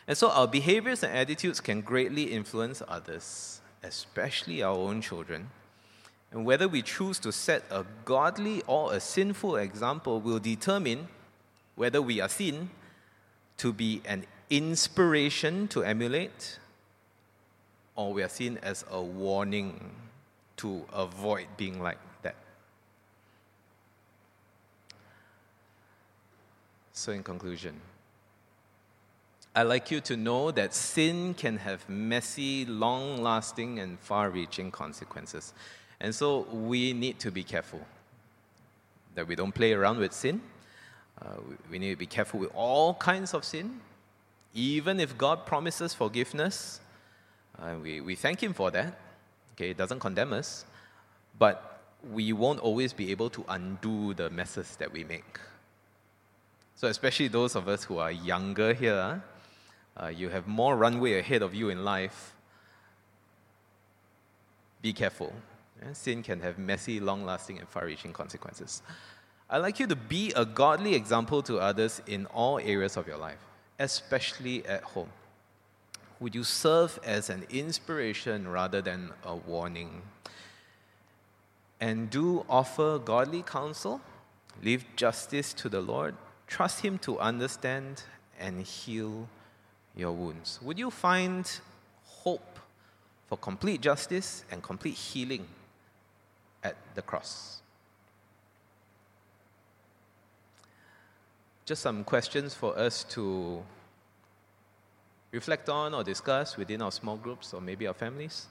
And 0.06 0.16
so 0.16 0.30
our 0.30 0.48
behaviors 0.48 1.02
and 1.02 1.16
attitudes 1.16 1.60
can 1.60 1.80
greatly 1.80 2.24
influence 2.24 2.82
others, 2.86 3.60
especially 3.82 4.62
our 4.62 4.76
own 4.76 5.00
children. 5.00 5.50
And 6.32 6.46
whether 6.46 6.66
we 6.66 6.80
choose 6.80 7.18
to 7.20 7.32
set 7.32 7.62
a 7.70 7.84
godly 8.04 8.62
or 8.66 8.94
a 8.94 9.00
sinful 9.00 9.56
example 9.56 10.20
will 10.20 10.38
determine 10.38 11.08
whether 11.76 12.00
we 12.00 12.20
are 12.20 12.28
seen 12.28 12.70
to 13.58 13.72
be 13.72 14.00
an 14.06 14.24
inspiration 14.48 15.68
to 15.68 15.82
emulate 15.82 16.58
or 17.94 18.12
we 18.14 18.22
are 18.22 18.28
seen 18.28 18.58
as 18.62 18.84
a 18.90 19.00
warning 19.00 19.90
to 20.56 20.84
avoid 20.92 21.46
being 21.56 21.82
like 21.82 21.98
that. 22.22 22.36
So, 26.94 27.12
in 27.12 27.22
conclusion, 27.22 27.80
I'd 29.54 29.64
like 29.64 29.90
you 29.90 30.00
to 30.02 30.16
know 30.16 30.50
that 30.50 30.72
sin 30.72 31.34
can 31.34 31.58
have 31.58 31.86
messy, 31.88 32.64
long 32.64 33.22
lasting, 33.22 33.80
and 33.80 33.98
far 34.00 34.30
reaching 34.30 34.70
consequences. 34.70 35.52
And 36.02 36.12
so 36.12 36.40
we 36.52 36.92
need 36.92 37.20
to 37.20 37.30
be 37.30 37.44
careful 37.44 37.80
that 39.14 39.28
we 39.28 39.36
don't 39.36 39.54
play 39.54 39.72
around 39.72 39.98
with 39.98 40.12
sin. 40.12 40.42
Uh, 41.20 41.36
we, 41.70 41.78
need 41.78 41.90
to 41.90 41.96
be 41.96 42.06
careful 42.06 42.40
with 42.40 42.50
all 42.56 42.94
kinds 42.94 43.34
of 43.34 43.44
sin. 43.44 43.80
Even 44.52 44.98
if 44.98 45.16
God 45.16 45.46
promises 45.46 45.94
forgiveness, 45.94 46.80
uh, 47.56 47.74
we, 47.80 48.00
we 48.00 48.16
thank 48.16 48.42
Him 48.42 48.52
for 48.52 48.72
that. 48.72 48.98
Okay, 49.52 49.70
it 49.70 49.76
doesn't 49.76 50.00
condemn 50.00 50.32
us. 50.32 50.64
But 51.38 51.80
we 52.12 52.32
won't 52.32 52.58
always 52.58 52.92
be 52.92 53.12
able 53.12 53.30
to 53.30 53.44
undo 53.48 54.12
the 54.12 54.28
messes 54.28 54.74
that 54.76 54.92
we 54.92 55.04
make. 55.04 55.38
So, 56.74 56.88
especially 56.88 57.28
those 57.28 57.54
of 57.54 57.68
us 57.68 57.84
who 57.84 57.98
are 57.98 58.10
younger 58.10 58.74
here, 58.74 59.22
uh, 59.96 60.08
you 60.08 60.30
have 60.30 60.48
more 60.48 60.76
runway 60.76 61.20
ahead 61.20 61.42
of 61.42 61.54
you 61.54 61.68
in 61.68 61.84
life. 61.84 62.34
Be 64.80 64.92
careful. 64.92 65.32
Eh, 65.82 65.92
sin 65.92 66.22
can 66.22 66.40
have 66.40 66.58
messy, 66.58 67.00
long 67.00 67.24
lasting, 67.24 67.58
and 67.58 67.68
far 67.68 67.86
reaching 67.86 68.12
consequences. 68.12 68.82
I'd 69.50 69.58
like 69.58 69.80
you 69.80 69.86
to 69.86 69.96
be 69.96 70.32
a 70.34 70.44
godly 70.44 70.94
example 70.94 71.42
to 71.42 71.58
others 71.58 72.00
in 72.06 72.26
all 72.26 72.58
areas 72.58 72.96
of 72.96 73.06
your 73.06 73.18
life, 73.18 73.38
especially 73.78 74.64
at 74.66 74.82
home. 74.82 75.10
Would 76.20 76.34
you 76.34 76.44
serve 76.44 76.98
as 77.04 77.30
an 77.30 77.44
inspiration 77.50 78.48
rather 78.48 78.80
than 78.80 79.10
a 79.24 79.34
warning? 79.34 80.02
And 81.80 82.08
do 82.10 82.46
offer 82.48 82.98
godly 82.98 83.42
counsel, 83.42 84.00
leave 84.62 84.84
justice 84.94 85.52
to 85.54 85.68
the 85.68 85.80
Lord, 85.80 86.14
trust 86.46 86.84
Him 86.84 86.98
to 86.98 87.18
understand 87.18 88.04
and 88.38 88.62
heal 88.62 89.28
your 89.96 90.12
wounds. 90.12 90.60
Would 90.62 90.78
you 90.78 90.90
find 90.90 91.50
hope 92.04 92.58
for 93.28 93.36
complete 93.36 93.80
justice 93.80 94.44
and 94.50 94.62
complete 94.62 94.94
healing 94.94 95.46
at 96.62 96.76
the 96.94 97.02
cross. 97.02 97.60
Just 101.64 101.82
some 101.82 102.04
questions 102.04 102.54
for 102.54 102.76
us 102.78 103.04
to 103.04 103.62
reflect 105.30 105.68
on 105.68 105.94
or 105.94 106.04
discuss 106.04 106.56
within 106.56 106.82
our 106.82 106.92
small 106.92 107.16
groups 107.16 107.54
or 107.54 107.60
maybe 107.60 107.86
our 107.86 107.94
families. 107.94 108.46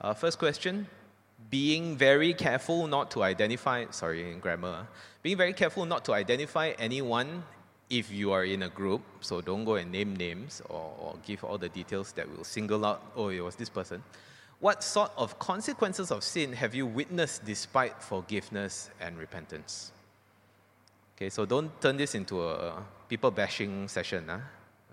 Uh, 0.00 0.12
first 0.12 0.38
question 0.38 0.86
being 1.50 1.96
very 1.96 2.32
careful 2.34 2.86
not 2.86 3.10
to 3.10 3.22
identify, 3.22 3.84
sorry, 3.90 4.30
in 4.30 4.38
grammar, 4.38 4.86
being 5.22 5.36
very 5.36 5.52
careful 5.52 5.84
not 5.84 6.04
to 6.04 6.12
identify 6.12 6.72
anyone 6.78 7.42
if 7.90 8.10
you 8.10 8.32
are 8.32 8.44
in 8.44 8.62
a 8.62 8.68
group, 8.68 9.02
so 9.20 9.40
don't 9.40 9.64
go 9.64 9.74
and 9.74 9.92
name 9.92 10.16
names 10.16 10.62
or, 10.68 10.94
or 10.98 11.14
give 11.26 11.44
all 11.44 11.58
the 11.58 11.68
details 11.68 12.12
that 12.12 12.26
will 12.36 12.44
single 12.44 12.84
out, 12.86 13.02
oh, 13.16 13.28
it 13.28 13.40
was 13.40 13.54
this 13.56 13.68
person. 13.68 14.02
What 14.62 14.84
sort 14.84 15.10
of 15.16 15.40
consequences 15.40 16.12
of 16.12 16.22
sin 16.22 16.52
have 16.52 16.72
you 16.72 16.86
witnessed 16.86 17.44
despite 17.44 18.00
forgiveness 18.00 18.90
and 19.00 19.18
repentance? 19.18 19.90
Okay, 21.16 21.30
so 21.30 21.44
don't 21.44 21.68
turn 21.80 21.96
this 21.96 22.14
into 22.14 22.40
a 22.48 22.80
people 23.08 23.32
bashing 23.32 23.88
session, 23.88 24.22
huh? 24.28 24.38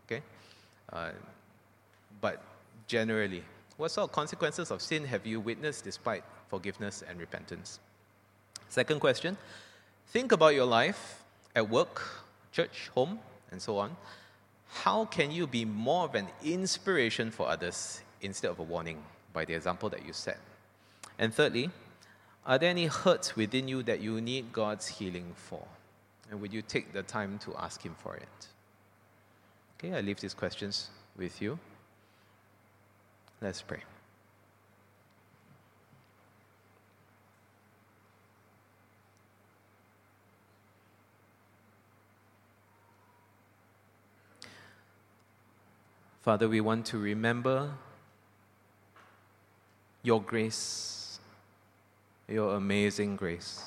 okay? 0.06 0.24
Uh, 0.92 1.12
but 2.20 2.42
generally, 2.88 3.44
what 3.78 3.92
sort 3.92 4.10
of 4.10 4.12
consequences 4.12 4.72
of 4.72 4.82
sin 4.82 5.06
have 5.06 5.24
you 5.28 5.40
witnessed 5.40 5.84
despite 5.84 6.24
forgiveness 6.48 7.04
and 7.08 7.20
repentance? 7.20 7.80
Second 8.70 9.00
question 9.00 9.38
think 10.08 10.32
about 10.32 10.56
your 10.56 10.66
life 10.66 11.22
at 11.56 11.70
work, 11.70 12.02
church, 12.52 12.90
home, 12.96 13.20
and 13.52 13.62
so 13.62 13.78
on. 13.78 13.96
How 14.82 15.06
can 15.06 15.30
you 15.30 15.46
be 15.46 15.64
more 15.64 16.06
of 16.06 16.16
an 16.16 16.26
inspiration 16.44 17.30
for 17.30 17.48
others 17.48 18.02
instead 18.20 18.50
of 18.50 18.58
a 18.58 18.64
warning? 18.64 19.04
By 19.34 19.46
the 19.46 19.54
example 19.54 19.90
that 19.90 20.06
you 20.06 20.14
set? 20.14 20.40
And 21.18 21.34
thirdly, 21.34 21.70
are 22.46 22.58
there 22.58 22.70
any 22.70 22.88
hurts 22.88 23.36
within 23.36 23.68
you 23.68 23.84
that 23.84 24.02
you 24.02 24.22
need 24.22 24.52
God's 24.54 24.88
healing 24.88 25.34
for? 25.36 25.66
And 26.32 26.42
would 26.42 26.54
you 26.54 26.62
take 26.62 26.94
the 26.94 27.04
time 27.04 27.40
to 27.40 27.56
ask 27.58 27.84
Him 27.84 27.96
for 27.98 28.16
it? 28.16 28.48
Okay, 29.78 29.96
I 29.96 30.02
leave 30.02 30.20
these 30.20 30.34
questions 30.34 30.90
with 31.18 31.42
you. 31.42 31.60
Let's 33.42 33.62
pray. 33.62 33.80
Father, 46.22 46.50
we 46.50 46.62
want 46.62 46.86
to 46.88 46.98
remember 46.98 47.72
your 50.04 50.22
grace, 50.22 51.20
your 52.28 52.56
amazing 52.56 53.16
grace. 53.16 53.62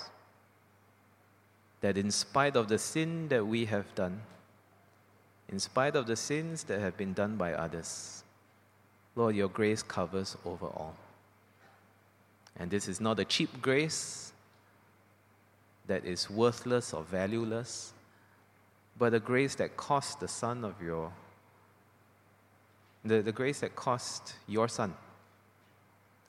That 1.80 1.98
in 1.98 2.10
spite 2.10 2.56
of 2.56 2.68
the 2.68 2.78
sin 2.78 3.28
that 3.28 3.46
we 3.46 3.64
have 3.66 3.92
done, 3.94 4.22
in 5.48 5.58
spite 5.58 5.96
of 5.96 6.06
the 6.06 6.16
sins 6.16 6.64
that 6.64 6.80
have 6.80 6.96
been 6.96 7.12
done 7.12 7.36
by 7.36 7.52
others, 7.52 8.24
Lord, 9.14 9.36
your 9.36 9.48
grace 9.48 9.82
covers 9.82 10.36
over 10.44 10.66
all. 10.66 10.94
And 12.56 12.70
this 12.70 12.88
is 12.88 13.00
not 13.00 13.18
a 13.18 13.24
cheap 13.24 13.60
grace 13.60 14.32
that 15.86 16.04
is 16.04 16.30
worthless 16.30 16.94
or 16.94 17.02
valueless, 17.02 17.92
but 18.98 19.12
a 19.12 19.20
grace 19.20 19.54
that 19.56 19.76
cost 19.76 20.20
the 20.20 20.28
Son 20.28 20.64
of 20.64 20.80
your, 20.80 21.12
the, 23.04 23.20
the 23.20 23.32
grace 23.32 23.60
that 23.60 23.74
cost 23.74 24.34
your 24.46 24.68
Son 24.68 24.94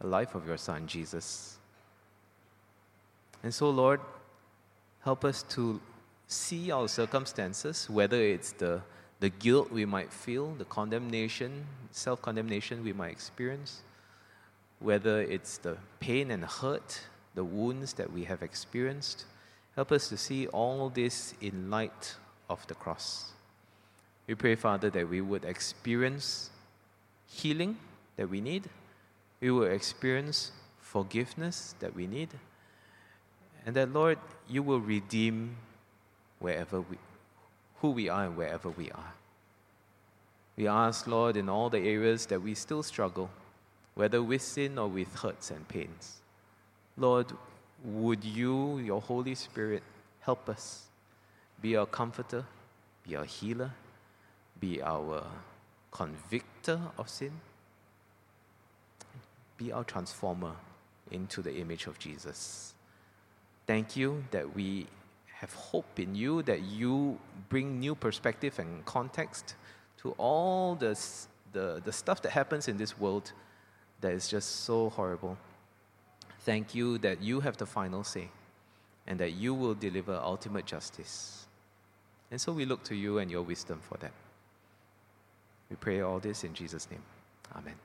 the 0.04 0.10
life 0.10 0.36
of 0.36 0.45
your 0.45 0.58
Son, 0.58 0.86
Jesus. 0.86 1.58
And 3.41 3.54
so, 3.54 3.70
Lord, 3.70 4.01
help 4.99 5.24
us 5.24 5.43
to 5.56 5.80
see 6.28 6.72
our 6.72 6.89
circumstances, 6.89 7.89
whether 7.89 8.18
it's 8.18 8.51
the, 8.51 8.82
the 9.22 9.30
guilt 9.30 9.72
we 9.72 9.86
might 9.86 10.12
feel, 10.12 10.56
the 10.56 10.66
condemnation, 10.66 11.66
self 11.91 12.22
condemnation 12.22 12.84
we 12.84 12.91
might 12.91 13.12
experience, 13.12 13.82
whether 14.80 15.22
it's 15.22 15.58
the 15.58 15.78
pain 16.01 16.32
and 16.32 16.43
hurt, 16.43 16.99
the 17.34 17.45
wounds 17.45 17.93
that 17.93 18.12
we 18.12 18.26
have 18.26 18.43
experienced. 18.43 19.24
Help 19.76 19.93
us 19.93 20.10
to 20.10 20.18
see 20.18 20.47
all 20.47 20.89
this 20.89 21.34
in 21.39 21.72
light 21.72 22.16
of 22.49 22.68
the 22.68 22.76
cross. 22.76 23.32
We 24.28 24.36
pray, 24.36 24.56
Father, 24.56 24.89
that 24.89 25.10
we 25.10 25.22
would 25.22 25.45
experience 25.45 26.49
healing 27.26 27.78
that 28.18 28.30
we 28.30 28.41
need, 28.41 28.70
we 29.44 29.52
will 29.52 29.64
experience 29.64 30.54
forgiveness 30.80 31.76
that 31.82 31.94
we 31.94 32.08
need, 32.08 32.30
and 33.66 33.76
that, 33.76 33.91
Lord, 33.91 34.18
you 34.48 34.64
will 34.64 34.80
redeem 34.80 35.58
wherever 36.39 36.80
we, 36.80 36.98
who 37.82 37.89
we 37.89 38.08
are 38.08 38.24
and 38.24 38.38
wherever 38.38 38.70
we 38.70 38.89
are. 38.91 39.14
We 40.56 40.70
ask, 40.70 41.08
Lord, 41.08 41.36
in 41.36 41.50
all 41.50 41.70
the 41.70 41.80
areas 41.80 42.26
that 42.28 42.41
we 42.41 42.56
still 42.56 42.84
struggle, 42.84 43.30
whether 43.96 44.24
with 44.24 44.41
sin 44.41 44.78
or 44.78 44.88
with 44.88 45.14
hurts 45.14 45.52
and 45.52 45.68
pains, 45.68 46.22
Lord, 46.96 47.28
would 47.84 48.24
you, 48.24 48.78
your 48.78 49.02
Holy 49.02 49.36
Spirit, 49.36 49.84
help 50.22 50.48
us 50.48 50.84
be 51.62 51.76
our 51.76 51.86
comforter, 51.86 52.46
be 53.06 53.18
our 53.18 53.26
healer, 53.26 53.72
be 54.62 54.82
our 54.82 55.22
convictor 55.91 56.80
of 56.98 57.10
sin, 57.10 57.34
be 59.58 59.72
our 59.72 59.84
transformer 59.84 60.54
into 61.12 61.41
the 61.41 61.56
image 61.56 61.88
of 61.88 61.99
Jesus. 61.99 62.74
Thank 63.66 63.95
you 63.95 64.24
that 64.32 64.56
we 64.56 64.88
have 65.34 65.54
hope 65.54 65.99
in 65.99 66.16
you, 66.16 66.41
that 66.43 66.62
you 66.62 67.20
bring 67.49 67.80
new 67.80 67.95
perspective 67.95 68.60
and 68.60 68.86
context 68.86 69.56
to 69.97 70.12
all 70.18 70.76
the, 70.76 70.99
the, 71.51 71.82
the 71.84 71.91
stuff 71.91 72.22
that 72.22 72.32
happens 72.32 72.68
in 72.68 72.78
this 72.78 72.99
world 72.99 73.32
that 74.01 74.14
is 74.14 74.28
just 74.28 74.64
so 74.64 74.89
horrible. 74.89 75.38
Thank 76.41 76.76
you 76.76 76.97
that 76.99 77.22
you 77.22 77.39
have 77.39 77.58
the 77.58 77.66
final 77.66 78.04
say 78.04 78.30
and 79.08 79.20
that 79.20 79.32
you 79.32 79.54
will 79.54 79.74
deliver 79.74 80.14
ultimate 80.14 80.66
justice. 80.66 81.45
And 82.32 82.39
so 82.39 82.51
we 82.51 82.66
look 82.66 82.84
to 82.86 82.95
you 82.95 83.20
and 83.20 83.30
your 83.30 83.43
wisdom 83.43 83.80
for 83.82 83.97
that. 83.99 84.12
We 85.70 85.76
pray 85.76 86.01
all 86.01 86.20
this 86.20 86.43
in 86.43 86.54
Jesus' 86.54 86.89
name. 86.89 87.04
Amen. 87.56 87.76